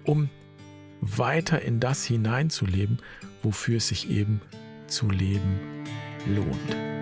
um 0.05 0.29
weiter 1.01 1.63
in 1.63 1.81
das 1.81 2.05
hineinzuleben, 2.05 2.99
wofür 3.43 3.79
es 3.79 3.89
sich 3.89 4.11
eben 4.11 4.41
zu 4.87 5.09
leben 5.09 5.61
lohnt. 6.27 7.00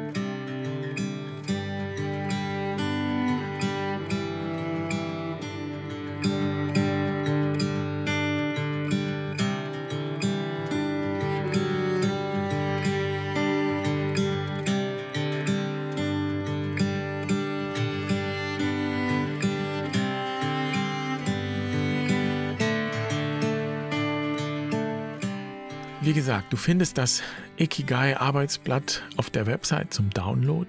Wie 26.08 26.14
gesagt, 26.14 26.54
du 26.54 26.56
findest 26.56 26.96
das 26.96 27.22
Ikigai 27.58 28.16
Arbeitsblatt 28.16 29.02
auf 29.18 29.28
der 29.28 29.44
Website 29.44 29.92
zum 29.92 30.08
Download. 30.08 30.66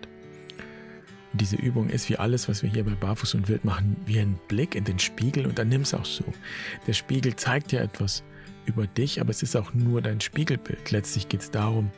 Diese 1.32 1.56
Übung 1.56 1.88
ist 1.90 2.10
wie 2.10 2.18
alles, 2.18 2.50
was 2.50 2.62
wir 2.62 2.70
hier 2.70 2.84
bei 2.84 2.92
Barfuß 2.92 3.36
und 3.36 3.48
Wild 3.48 3.64
machen, 3.64 3.96
wie 4.06 4.20
ein 4.20 4.38
Blick 4.50 4.76
in 4.76 4.84
den 4.84 5.00
Spiegel 5.00 5.48
und 5.48 5.58
dann 5.58 5.70
nimm 5.70 5.84
es 5.84 5.94
auch 5.94 6.04
so. 6.04 6.26
Der 6.88 6.92
Spiegel 6.92 7.38
zeigt 7.38 7.72
dir 7.72 7.80
etwas 7.80 8.22
über 8.66 8.86
dich, 8.86 9.22
aber 9.22 9.30
es 9.30 9.42
ist 9.42 9.56
auch 9.56 9.74
nur 9.74 10.02
dein 10.02 10.20
Spiegelbild. 10.20 10.92
Letztlich 10.92 11.30
geht 11.30 11.40
es 11.40 11.52
darum, 11.52 11.90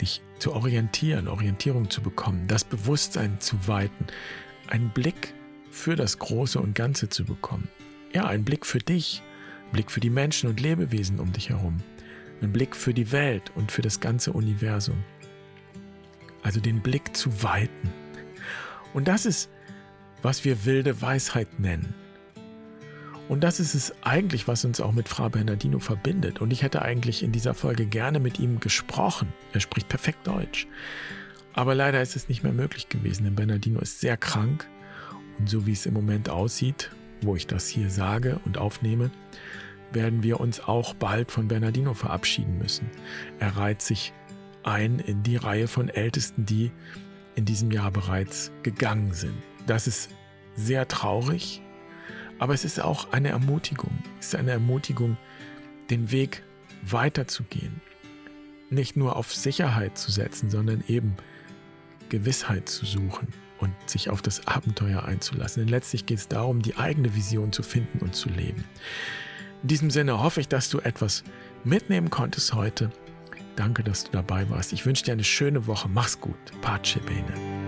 dich 0.00 0.22
zu 0.38 0.52
orientieren, 0.52 1.26
Orientierung 1.26 1.90
zu 1.90 2.00
bekommen, 2.00 2.46
das 2.46 2.62
Bewusstsein 2.62 3.40
zu 3.40 3.66
weiten, 3.66 4.06
einen 4.68 4.90
Blick 4.90 5.34
für 5.72 5.96
das 5.96 6.20
Große 6.20 6.60
und 6.60 6.76
Ganze 6.76 7.08
zu 7.08 7.24
bekommen. 7.24 7.66
Ja, 8.14 8.26
einen 8.26 8.44
Blick 8.44 8.64
für 8.66 8.78
dich, 8.78 9.20
einen 9.64 9.72
Blick 9.72 9.90
für 9.90 9.98
die 9.98 10.10
Menschen 10.10 10.48
und 10.48 10.60
Lebewesen 10.60 11.18
um 11.18 11.32
dich 11.32 11.48
herum 11.48 11.82
einen 12.40 12.52
Blick 12.52 12.74
für 12.76 12.94
die 12.94 13.12
Welt 13.12 13.50
und 13.54 13.72
für 13.72 13.82
das 13.82 14.00
ganze 14.00 14.32
Universum. 14.32 15.02
Also 16.42 16.60
den 16.60 16.80
Blick 16.80 17.16
zu 17.16 17.42
weiten. 17.42 17.92
Und 18.94 19.08
das 19.08 19.26
ist, 19.26 19.50
was 20.22 20.44
wir 20.44 20.64
wilde 20.64 21.00
Weisheit 21.00 21.60
nennen. 21.60 21.94
Und 23.28 23.44
das 23.44 23.60
ist 23.60 23.74
es 23.74 23.94
eigentlich, 24.02 24.48
was 24.48 24.64
uns 24.64 24.80
auch 24.80 24.90
mit 24.90 25.08
Fra 25.08 25.28
Bernardino 25.28 25.78
verbindet. 25.78 26.40
Und 26.40 26.52
ich 26.52 26.62
hätte 26.62 26.82
eigentlich 26.82 27.22
in 27.22 27.30
dieser 27.30 27.54
Folge 27.54 27.86
gerne 27.86 28.18
mit 28.18 28.40
ihm 28.40 28.58
gesprochen. 28.58 29.32
Er 29.52 29.60
spricht 29.60 29.88
perfekt 29.88 30.26
Deutsch. 30.26 30.66
Aber 31.52 31.74
leider 31.74 32.02
ist 32.02 32.16
es 32.16 32.28
nicht 32.28 32.42
mehr 32.42 32.52
möglich 32.52 32.88
gewesen, 32.88 33.24
denn 33.24 33.36
Bernardino 33.36 33.78
ist 33.78 34.00
sehr 34.00 34.16
krank. 34.16 34.66
Und 35.38 35.48
so 35.48 35.64
wie 35.66 35.72
es 35.72 35.86
im 35.86 35.94
Moment 35.94 36.28
aussieht, 36.28 36.90
wo 37.22 37.36
ich 37.36 37.46
das 37.46 37.68
hier 37.68 37.88
sage 37.88 38.40
und 38.44 38.58
aufnehme, 38.58 39.12
werden 39.92 40.22
wir 40.22 40.40
uns 40.40 40.60
auch 40.60 40.94
bald 40.94 41.30
von 41.30 41.48
Bernardino 41.48 41.94
verabschieden 41.94 42.58
müssen. 42.58 42.90
Er 43.38 43.56
reiht 43.56 43.82
sich 43.82 44.12
ein 44.62 44.98
in 44.98 45.22
die 45.22 45.36
Reihe 45.36 45.68
von 45.68 45.88
Ältesten, 45.88 46.46
die 46.46 46.70
in 47.34 47.44
diesem 47.44 47.70
Jahr 47.70 47.90
bereits 47.90 48.52
gegangen 48.62 49.12
sind. 49.12 49.34
Das 49.66 49.86
ist 49.86 50.10
sehr 50.56 50.88
traurig, 50.88 51.62
aber 52.38 52.54
es 52.54 52.64
ist 52.64 52.80
auch 52.80 53.12
eine 53.12 53.28
Ermutigung. 53.28 53.92
Es 54.18 54.28
ist 54.28 54.36
eine 54.36 54.52
Ermutigung, 54.52 55.16
den 55.90 56.10
Weg 56.10 56.42
weiterzugehen. 56.82 57.80
Nicht 58.70 58.96
nur 58.96 59.16
auf 59.16 59.34
Sicherheit 59.34 59.98
zu 59.98 60.10
setzen, 60.10 60.50
sondern 60.50 60.84
eben 60.86 61.16
Gewissheit 62.08 62.68
zu 62.68 62.86
suchen 62.86 63.28
und 63.58 63.72
sich 63.86 64.10
auf 64.10 64.22
das 64.22 64.46
Abenteuer 64.46 65.04
einzulassen. 65.04 65.64
Denn 65.64 65.70
letztlich 65.70 66.06
geht 66.06 66.18
es 66.18 66.28
darum, 66.28 66.62
die 66.62 66.76
eigene 66.76 67.14
Vision 67.14 67.52
zu 67.52 67.62
finden 67.62 67.98
und 67.98 68.14
zu 68.14 68.28
leben. 68.28 68.64
In 69.62 69.68
diesem 69.68 69.90
Sinne 69.90 70.22
hoffe 70.22 70.40
ich, 70.40 70.48
dass 70.48 70.70
du 70.70 70.80
etwas 70.80 71.22
mitnehmen 71.64 72.10
konntest 72.10 72.54
heute. 72.54 72.90
Danke, 73.56 73.82
dass 73.82 74.04
du 74.04 74.12
dabei 74.12 74.48
warst. 74.48 74.72
Ich 74.72 74.86
wünsche 74.86 75.04
dir 75.04 75.12
eine 75.12 75.24
schöne 75.24 75.66
Woche. 75.66 75.88
Mach's 75.88 76.18
gut. 76.20 76.38
Pace 76.62 76.98
bene. 77.04 77.59